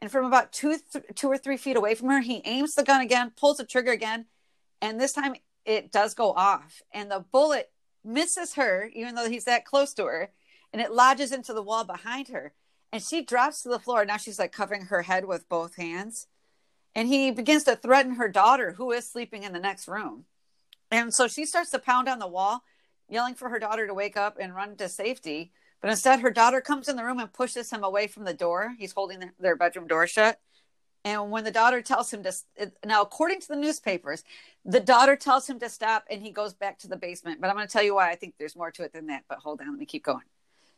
And 0.00 0.08
from 0.08 0.24
about 0.24 0.52
two 0.52 0.78
th- 0.92 1.04
two 1.16 1.26
or 1.26 1.36
three 1.36 1.56
feet 1.56 1.78
away 1.78 1.96
from 1.96 2.10
her, 2.10 2.20
he 2.20 2.42
aims 2.44 2.74
the 2.74 2.84
gun 2.84 3.00
again, 3.00 3.32
pulls 3.36 3.56
the 3.56 3.64
trigger 3.64 3.90
again, 3.90 4.26
and 4.80 5.00
this 5.00 5.14
time 5.14 5.34
it 5.64 5.90
does 5.90 6.14
go 6.14 6.30
off, 6.30 6.80
and 6.94 7.10
the 7.10 7.24
bullet 7.32 7.72
misses 8.04 8.54
her 8.54 8.88
even 8.94 9.16
though 9.16 9.28
he's 9.28 9.44
that 9.46 9.64
close 9.64 9.92
to 9.94 10.04
her 10.04 10.30
and 10.72 10.80
it 10.80 10.92
lodges 10.92 11.32
into 11.32 11.52
the 11.52 11.62
wall 11.62 11.84
behind 11.84 12.28
her. 12.28 12.52
And 12.92 13.02
she 13.02 13.22
drops 13.22 13.62
to 13.62 13.68
the 13.68 13.78
floor. 13.78 14.04
Now 14.04 14.16
she's 14.16 14.38
like 14.38 14.52
covering 14.52 14.86
her 14.86 15.02
head 15.02 15.24
with 15.24 15.48
both 15.48 15.76
hands. 15.76 16.26
And 16.94 17.08
he 17.08 17.30
begins 17.30 17.64
to 17.64 17.76
threaten 17.76 18.14
her 18.14 18.28
daughter 18.28 18.72
who 18.72 18.90
is 18.90 19.08
sleeping 19.08 19.44
in 19.44 19.52
the 19.52 19.60
next 19.60 19.86
room. 19.86 20.24
And 20.90 21.14
so 21.14 21.28
she 21.28 21.46
starts 21.46 21.70
to 21.70 21.78
pound 21.78 22.08
on 22.08 22.18
the 22.18 22.26
wall 22.26 22.64
yelling 23.08 23.34
for 23.34 23.48
her 23.48 23.58
daughter 23.58 23.86
to 23.86 23.94
wake 23.94 24.16
up 24.16 24.38
and 24.40 24.54
run 24.54 24.76
to 24.76 24.88
safety. 24.88 25.52
But 25.80 25.90
instead 25.90 26.20
her 26.20 26.30
daughter 26.30 26.60
comes 26.60 26.88
in 26.88 26.96
the 26.96 27.04
room 27.04 27.20
and 27.20 27.32
pushes 27.32 27.70
him 27.70 27.84
away 27.84 28.06
from 28.06 28.24
the 28.24 28.34
door. 28.34 28.74
He's 28.78 28.92
holding 28.92 29.30
their 29.38 29.56
bedroom 29.56 29.86
door 29.86 30.06
shut. 30.06 30.40
And 31.04 31.30
when 31.30 31.44
the 31.44 31.50
daughter 31.50 31.80
tells 31.80 32.12
him 32.12 32.22
to 32.24 32.32
now 32.84 33.02
according 33.02 33.40
to 33.40 33.48
the 33.48 33.56
newspapers 33.56 34.22
the 34.66 34.80
daughter 34.80 35.16
tells 35.16 35.48
him 35.48 35.58
to 35.60 35.70
stop 35.70 36.04
and 36.10 36.20
he 36.20 36.30
goes 36.30 36.52
back 36.52 36.78
to 36.80 36.88
the 36.88 36.96
basement. 36.96 37.40
But 37.40 37.48
i'm 37.48 37.56
going 37.56 37.66
to 37.66 37.72
tell 37.72 37.82
you 37.82 37.94
why 37.94 38.10
i 38.10 38.16
think 38.16 38.34
there's 38.38 38.54
more 38.54 38.70
to 38.72 38.82
it 38.82 38.92
than 38.92 39.06
that. 39.06 39.24
But 39.26 39.38
hold 39.38 39.60
on 39.60 39.70
let 39.70 39.78
me 39.78 39.86
keep 39.86 40.04
going 40.04 40.24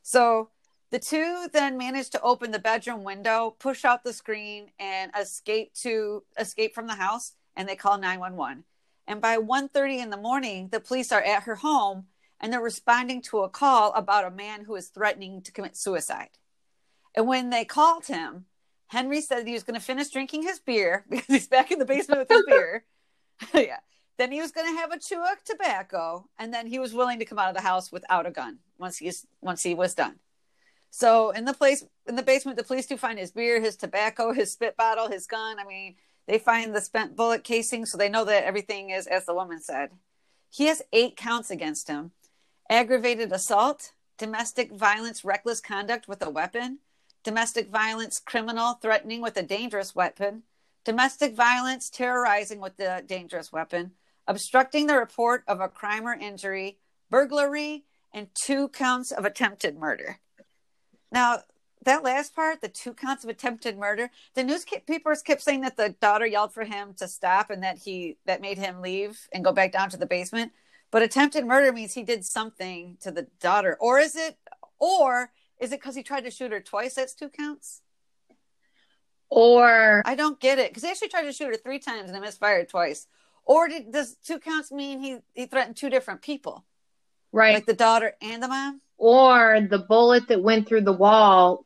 so 0.03 0.51
the 0.91 0.99
two 0.99 1.49
then 1.53 1.79
manage 1.79 2.11
to 2.11 2.21
open 2.21 2.51
the 2.51 2.59
bedroom 2.59 3.03
window, 3.03 3.57
push 3.59 3.85
out 3.85 4.05
the 4.05 4.13
screen, 4.13 4.71
and 4.79 5.11
escape 5.19 5.73
to 5.83 6.23
escape 6.39 6.75
from 6.75 6.87
the 6.87 6.95
house. 6.95 7.33
And 7.57 7.69
they 7.69 7.77
call 7.77 7.99
nine 7.99 8.21
one 8.21 8.37
one. 8.37 8.65
And 9.07 9.21
by 9.21 9.37
1.30 9.37 9.99
in 9.99 10.11
the 10.11 10.17
morning, 10.17 10.69
the 10.71 10.81
police 10.81 11.13
are 11.13 11.23
at 11.23 11.45
her 11.45 11.57
home 11.57 12.07
and 12.41 12.53
they're 12.53 12.61
responding 12.61 13.23
to 13.23 13.41
a 13.41 13.49
call 13.49 13.93
about 13.93 14.25
a 14.25 14.31
man 14.31 14.65
who 14.65 14.75
is 14.75 14.89
threatening 14.89 15.43
to 15.43 15.53
commit 15.53 15.77
suicide. 15.77 16.31
And 17.15 17.27
when 17.27 17.51
they 17.51 17.65
called 17.65 18.07
him, 18.07 18.47
Henry 18.87 19.21
said 19.21 19.47
he 19.47 19.55
was 19.55 19.63
going 19.63 19.79
to 19.79 19.85
finish 19.85 20.11
drinking 20.11 20.43
his 20.43 20.59
beer 20.59 21.05
because 21.11 21.27
he's 21.27 21.49
back 21.49 21.71
in 21.71 21.79
the 21.79 21.85
basement 21.85 22.21
with 22.21 22.29
his 22.29 22.45
beer. 22.47 22.85
yeah. 23.55 23.79
Then 24.19 24.31
he 24.31 24.41
was 24.41 24.53
going 24.53 24.73
to 24.73 24.81
have 24.81 24.93
a 24.93 24.99
chew 24.99 25.21
of 25.21 25.43
tobacco, 25.45 26.29
and 26.39 26.53
then 26.53 26.67
he 26.67 26.79
was 26.79 26.95
willing 26.95 27.19
to 27.19 27.25
come 27.25 27.39
out 27.39 27.49
of 27.49 27.55
the 27.55 27.63
house 27.63 27.91
without 27.91 28.27
a 28.27 28.31
gun 28.31 28.59
once 28.79 28.99
he's 28.99 29.27
once 29.41 29.63
he 29.63 29.75
was 29.75 29.95
done. 29.95 30.17
So 30.91 31.31
in 31.31 31.47
the 31.47 31.55
place 31.55 31.85
in 32.07 32.17
the 32.17 32.23
basement, 32.23 32.59
the 32.59 32.65
police 32.65 32.87
do 32.87 32.97
find 32.97 33.19
his 33.19 33.33
beer, 33.33 33.61
his 33.61 33.77
tobacco, 33.77 34.33
his 34.33 34.53
spit 34.53 34.77
bottle, 34.77 35.09
his 35.09 35.27
gun. 35.27 35.59
I 35.59 35.65
mean, 35.65 35.97
they 36.27 36.39
find 36.39 36.75
the 36.75 36.81
spent 36.81 37.17
bullet 37.17 37.43
casing, 37.43 37.87
so 37.87 37.97
they 37.97 38.11
know 38.11 38.25
that 38.27 38.45
everything 38.45 38.91
is 38.91 39.07
as 39.07 39.25
the 39.25 39.35
woman 39.35 39.61
said. 39.61 39.91
He 40.51 40.67
has 40.67 40.83
eight 40.93 41.17
counts 41.17 41.51
against 41.51 41.89
him: 41.89 42.13
aggravated 42.69 43.33
assault, 43.33 43.93
domestic 44.19 44.71
violence, 44.73 45.25
reckless 45.25 45.61
conduct 45.61 46.07
with 46.07 46.23
a 46.23 46.31
weapon, 46.31 46.81
domestic 47.25 47.71
violence, 47.71 48.21
criminal 48.21 48.75
threatening 48.75 49.23
with 49.23 49.37
a 49.39 49.43
dangerous 49.43 49.95
weapon, 49.95 50.43
domestic 50.85 51.35
violence, 51.35 51.89
terrorizing 51.89 52.61
with 52.61 52.77
the 52.77 53.03
dangerous 53.07 53.51
weapon, 53.51 53.93
obstructing 54.27 54.87
the 54.87 54.97
report 54.97 55.45
of 55.49 55.61
a 55.61 55.69
crime 55.69 56.07
or 56.07 56.15
injury, 56.15 56.79
burglary, 57.11 57.85
and 58.13 58.29
two 58.35 58.69
counts 58.69 59.11
of 59.11 59.25
attempted 59.25 59.77
murder. 59.77 60.19
Now, 61.11 61.43
that 61.85 62.05
last 62.05 62.35
part, 62.35 62.61
the 62.61 62.69
two 62.69 62.95
counts 62.95 63.25
of 63.25 63.31
attempted 63.31 63.77
murder, 63.77 64.11
the 64.35 64.45
newspapers 64.45 65.23
kept 65.23 65.43
saying 65.43 65.63
that 65.63 65.77
the 65.77 65.91
daughter 66.01 66.27
yelled 66.27 66.55
for 66.55 66.65
him 66.65 66.95
to 66.99 67.09
stop 67.09 67.51
and 67.51 67.63
that 67.63 67.79
he 67.79 68.19
that 68.25 68.41
made 68.41 68.59
him 68.59 68.81
leave 68.81 69.19
and 69.33 69.45
go 69.45 69.53
back 69.53 69.73
down 69.73 69.91
to 69.91 69.97
the 69.97 70.07
basement. 70.07 70.53
But 70.91 71.03
attempted 71.03 71.45
murder 71.45 71.73
means 71.73 71.95
he 71.95 72.03
did 72.03 72.25
something 72.25 72.99
to 73.01 73.11
the 73.11 73.27
daughter, 73.41 73.77
or 73.81 73.99
is 73.99 74.15
it, 74.15 74.37
or 74.79 75.31
is 75.59 75.73
it 75.73 75.81
because 75.81 75.97
he 75.97 76.03
tried 76.03 76.25
to 76.25 76.31
shoot 76.31 76.53
her 76.53 76.61
twice? 76.61 76.95
That's 76.95 77.15
two 77.15 77.31
counts. 77.31 77.81
Or 79.29 80.03
I 80.05 80.15
don't 80.15 80.39
get 80.39 80.59
it 80.59 80.71
because 80.71 80.83
he 80.83 80.91
actually 80.91 81.09
tried 81.09 81.23
to 81.23 81.33
shoot 81.33 81.47
her 81.47 81.57
three 81.57 81.79
times 81.79 82.11
and 82.11 82.17
it 82.17 82.21
misfired 82.21 82.69
twice. 82.69 83.07
Or 83.45 83.69
did, 83.69 83.93
does 83.93 84.17
two 84.25 84.39
counts 84.39 84.71
mean 84.71 85.01
he 85.01 85.19
he 85.35 85.47
threatened 85.47 85.77
two 85.77 85.91
different 85.91 86.23
people, 86.23 86.65
right, 87.33 87.55
like 87.55 87.67
the 87.67 87.75
daughter 87.75 88.15
and 88.23 88.43
the 88.43 88.49
mom? 88.49 88.81
or 88.99 89.61
the 89.69 89.81
bullet 89.81 90.29
that 90.29 90.41
went 90.41 90.69
through 90.69 90.83
the 90.83 90.93
wall 90.93 91.65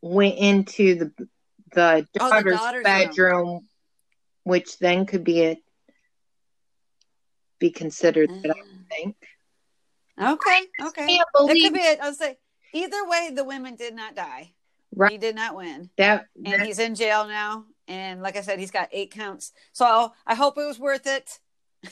went 0.00 0.38
into 0.38 0.94
the 0.94 1.12
the 1.72 2.06
Oh, 2.18 2.28
the 2.28 2.30
daughter's, 2.30 2.56
daughter's 2.56 2.76
room. 2.76 2.82
bedroom, 2.84 3.68
which 4.44 4.78
then 4.78 5.04
could 5.04 5.22
be 5.22 5.44
a 5.44 5.58
be 7.58 7.70
considered. 7.70 8.30
I 8.30 8.34
mm. 8.34 8.54
think 8.90 9.16
Okay, 10.20 10.60
okay. 10.82 11.06
can't 11.06 11.28
That 11.34 11.60
could 11.62 11.74
be 11.74 11.80
it. 11.80 11.98
I'll 12.00 12.14
say 12.14 12.38
either 12.72 13.06
way, 13.06 13.30
the 13.34 13.44
women 13.44 13.76
did 13.76 13.94
not 13.94 14.16
die. 14.16 14.52
Right. 14.94 15.12
He 15.12 15.18
did 15.18 15.34
not 15.36 15.54
win, 15.54 15.90
that. 15.98 16.26
and 16.42 16.62
he's 16.62 16.78
in 16.78 16.94
jail 16.94 17.28
now. 17.28 17.66
And 17.88 18.22
like 18.22 18.36
I 18.36 18.42
said, 18.42 18.58
he's 18.60 18.70
got 18.70 18.90
eight 18.92 19.10
counts. 19.10 19.52
So 19.72 20.12
I 20.26 20.34
hope 20.34 20.58
it 20.58 20.66
was 20.66 20.78
worth 20.78 21.06
it. 21.06 21.38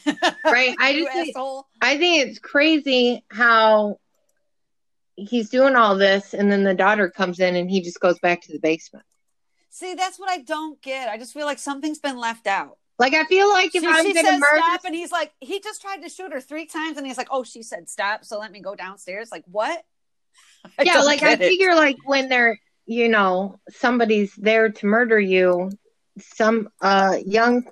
Right, 0.44 0.76
I 0.78 0.92
just 0.92 1.12
think- 1.12 1.36
I 1.80 1.96
think 1.98 2.28
it's 2.28 2.38
crazy 2.38 3.24
how 3.30 3.98
he's 5.16 5.48
doing 5.50 5.74
all 5.74 5.96
this, 5.96 6.34
and 6.34 6.50
then 6.52 6.62
the 6.62 6.74
daughter 6.74 7.10
comes 7.10 7.40
in, 7.40 7.56
and 7.56 7.70
he 7.70 7.80
just 7.80 8.00
goes 8.00 8.18
back 8.20 8.42
to 8.42 8.52
the 8.52 8.58
basement. 8.58 9.04
See, 9.70 9.94
that's 9.94 10.18
what 10.18 10.30
I 10.30 10.38
don't 10.38 10.80
get. 10.82 11.08
I 11.08 11.18
just 11.18 11.34
feel 11.34 11.46
like 11.46 11.58
something's 11.58 11.98
been 11.98 12.18
left 12.18 12.46
out. 12.46 12.78
Like 12.98 13.12
I 13.14 13.24
feel 13.24 13.48
like 13.50 13.74
if 13.74 13.82
She, 13.82 13.86
I'm 13.88 14.04
she 14.06 14.14
gonna 14.14 14.26
said 14.26 14.38
murder, 14.38 14.56
stop, 14.56 14.80
and 14.86 14.94
he's 14.94 15.12
like, 15.12 15.32
he 15.40 15.60
just 15.60 15.82
tried 15.82 16.02
to 16.02 16.08
shoot 16.08 16.32
her 16.32 16.40
three 16.40 16.66
times, 16.66 16.96
and 16.96 17.06
he's 17.06 17.18
like, 17.18 17.28
oh, 17.30 17.44
she 17.44 17.62
said 17.62 17.88
stop, 17.88 18.24
so 18.24 18.38
let 18.38 18.50
me 18.52 18.60
go 18.60 18.74
downstairs. 18.74 19.30
Like 19.30 19.44
what? 19.46 19.84
I 20.78 20.82
yeah, 20.84 21.00
like 21.02 21.22
I 21.22 21.32
it. 21.32 21.38
figure 21.38 21.74
like 21.74 21.96
when 22.04 22.28
they're 22.28 22.58
you 22.86 23.08
know 23.08 23.60
somebody's 23.70 24.34
there 24.36 24.70
to 24.70 24.86
murder 24.86 25.20
you, 25.20 25.70
some 26.18 26.68
uh 26.80 27.16
young 27.24 27.64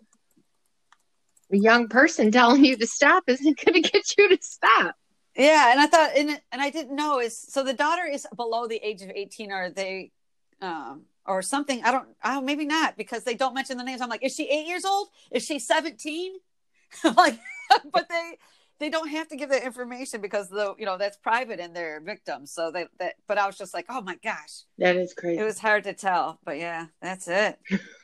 young 1.50 1.88
person 1.88 2.30
telling 2.30 2.64
you 2.64 2.76
to 2.76 2.86
stop 2.86 3.24
isn't 3.26 3.64
going 3.64 3.82
to 3.82 3.88
get 3.88 4.16
you 4.18 4.28
to 4.28 4.38
stop. 4.42 4.94
Yeah, 5.36 5.72
and 5.72 5.80
I 5.80 5.86
thought, 5.86 6.16
and 6.16 6.30
and 6.52 6.62
I 6.62 6.70
didn't 6.70 6.94
know 6.94 7.18
is 7.20 7.36
so 7.36 7.64
the 7.64 7.72
daughter 7.72 8.04
is 8.04 8.26
below 8.36 8.68
the 8.68 8.76
age 8.76 9.02
of 9.02 9.10
eighteen, 9.10 9.50
or 9.50 9.68
they, 9.70 10.12
um, 10.60 11.02
or 11.26 11.42
something. 11.42 11.82
I 11.82 11.90
don't. 11.90 12.06
Oh, 12.22 12.40
maybe 12.40 12.64
not 12.64 12.96
because 12.96 13.24
they 13.24 13.34
don't 13.34 13.54
mention 13.54 13.76
the 13.76 13.82
names. 13.84 14.00
I'm 14.00 14.08
like, 14.08 14.24
is 14.24 14.34
she 14.34 14.44
eight 14.48 14.68
years 14.68 14.84
old? 14.84 15.08
Is 15.32 15.44
she 15.44 15.58
seventeen? 15.58 16.34
like, 17.16 17.38
but 17.92 18.08
they 18.08 18.38
they 18.78 18.90
don't 18.90 19.08
have 19.08 19.26
to 19.28 19.36
give 19.36 19.50
that 19.50 19.64
information 19.64 20.20
because 20.20 20.48
the 20.48 20.74
you 20.78 20.86
know 20.86 20.98
that's 20.98 21.16
private 21.16 21.58
in 21.58 21.72
their 21.72 22.00
victims. 22.00 22.52
So 22.52 22.70
they 22.70 22.86
that. 23.00 23.14
But 23.26 23.38
I 23.38 23.46
was 23.46 23.58
just 23.58 23.74
like, 23.74 23.86
oh 23.88 24.02
my 24.02 24.16
gosh, 24.22 24.62
That 24.78 24.94
is 24.94 25.14
crazy. 25.14 25.40
it 25.40 25.44
was 25.44 25.58
hard 25.58 25.82
to 25.84 25.94
tell. 25.94 26.38
But 26.44 26.58
yeah, 26.58 26.86
that's 27.02 27.26
it. 27.26 27.58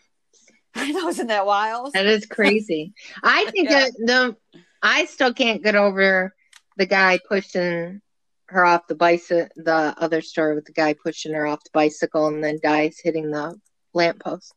I 0.75 0.93
know, 0.93 1.09
isn't 1.09 1.27
that 1.29 1.47
wild? 1.47 1.93
That 1.95 2.07
is 2.07 2.27
crazy. 2.27 2.93
I 3.23 3.45
think 3.53 3.71
Yeah. 3.71 3.89
that 3.91 3.93
the 3.99 4.37
I 4.83 5.05
still 5.07 5.35
can't 5.35 5.63
get 5.63 5.75
over 5.75 6.35
the 6.77 6.87
guy 6.87 7.19
pushing 7.29 8.01
her 8.47 8.65
off 8.65 8.87
the 8.89 8.95
bicycle. 8.95 9.49
The 9.57 9.95
other 9.99 10.21
story 10.23 10.55
with 10.55 10.65
the 10.65 10.73
guy 10.73 10.95
pushing 10.95 11.35
her 11.35 11.47
off 11.47 11.63
the 11.65 11.71
bicycle 11.73 12.27
and 12.29 12.43
then 12.43 12.59
dies 12.63 12.99
hitting 13.03 13.31
the 13.31 13.59
lamppost. 13.95 14.55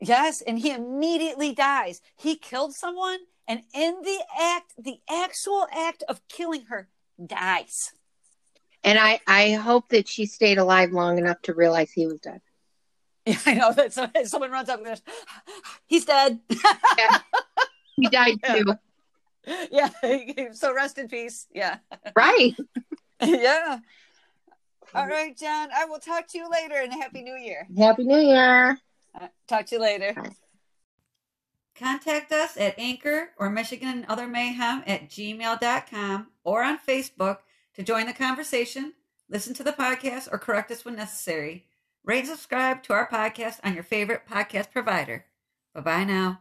Yes, 0.00 0.40
and 0.40 0.58
he 0.58 0.70
immediately 0.72 1.54
dies. 1.54 2.00
He 2.16 2.36
killed 2.36 2.74
someone, 2.74 3.18
and 3.46 3.60
in 3.74 4.00
the 4.02 4.18
act, 4.40 4.72
the 4.78 4.98
actual 5.10 5.66
act 5.70 6.02
of 6.08 6.26
killing 6.28 6.64
her, 6.70 6.88
dies. 7.24 7.92
And 8.82 8.98
I 8.98 9.20
I 9.26 9.52
hope 9.52 9.90
that 9.90 10.08
she 10.08 10.24
stayed 10.24 10.56
alive 10.56 10.90
long 10.92 11.18
enough 11.18 11.42
to 11.42 11.54
realize 11.54 11.90
he 11.92 12.06
was 12.06 12.18
dead. 12.20 12.40
Yeah, 13.26 13.36
I 13.46 13.54
know 13.54 13.72
that 13.72 13.92
so, 13.92 14.08
someone 14.24 14.50
runs 14.50 14.68
up 14.68 14.78
and 14.78 14.86
goes, 14.86 15.02
"He's 15.86 16.04
dead." 16.04 16.40
He 17.96 18.08
died 18.08 18.38
Yeah. 18.44 18.54
too. 18.54 18.74
yeah, 19.70 20.52
so 20.52 20.72
rest 20.74 20.98
in 20.98 21.08
peace. 21.08 21.46
Yeah, 21.52 21.78
Right. 22.16 22.54
yeah. 23.22 23.78
All 24.94 25.06
right, 25.06 25.36
John. 25.36 25.68
I 25.74 25.84
will 25.84 25.98
talk 25.98 26.26
to 26.28 26.38
you 26.38 26.50
later, 26.50 26.74
and 26.76 26.92
happy 26.92 27.22
New 27.22 27.36
Year. 27.36 27.66
Happy 27.76 28.04
New 28.04 28.18
Year. 28.20 28.78
Uh, 29.14 29.28
Talk 29.48 29.66
to 29.66 29.76
you 29.76 29.80
later. 29.80 30.14
Contact 31.76 32.32
us 32.32 32.56
at 32.56 32.78
Anchor 32.78 33.30
or 33.38 33.48
Michigan 33.50 33.88
and 33.88 34.06
Other 34.06 34.26
Mayhem 34.26 34.82
at 34.86 35.08
gmail.com 35.08 36.26
or 36.44 36.62
on 36.62 36.78
Facebook 36.78 37.38
to 37.74 37.82
join 37.82 38.06
the 38.06 38.12
conversation, 38.12 38.92
listen 39.28 39.54
to 39.54 39.62
the 39.64 39.72
podcast, 39.72 40.28
or 40.30 40.38
correct 40.38 40.70
us 40.70 40.84
when 40.84 40.96
necessary. 40.96 41.66
Rate 42.04 42.20
and 42.20 42.28
subscribe 42.28 42.82
to 42.84 42.92
our 42.92 43.08
podcast 43.08 43.60
on 43.64 43.74
your 43.74 43.82
favorite 43.82 44.22
podcast 44.28 44.70
provider. 44.70 45.26
Bye 45.74 45.80
bye 45.80 46.04
now. 46.04 46.40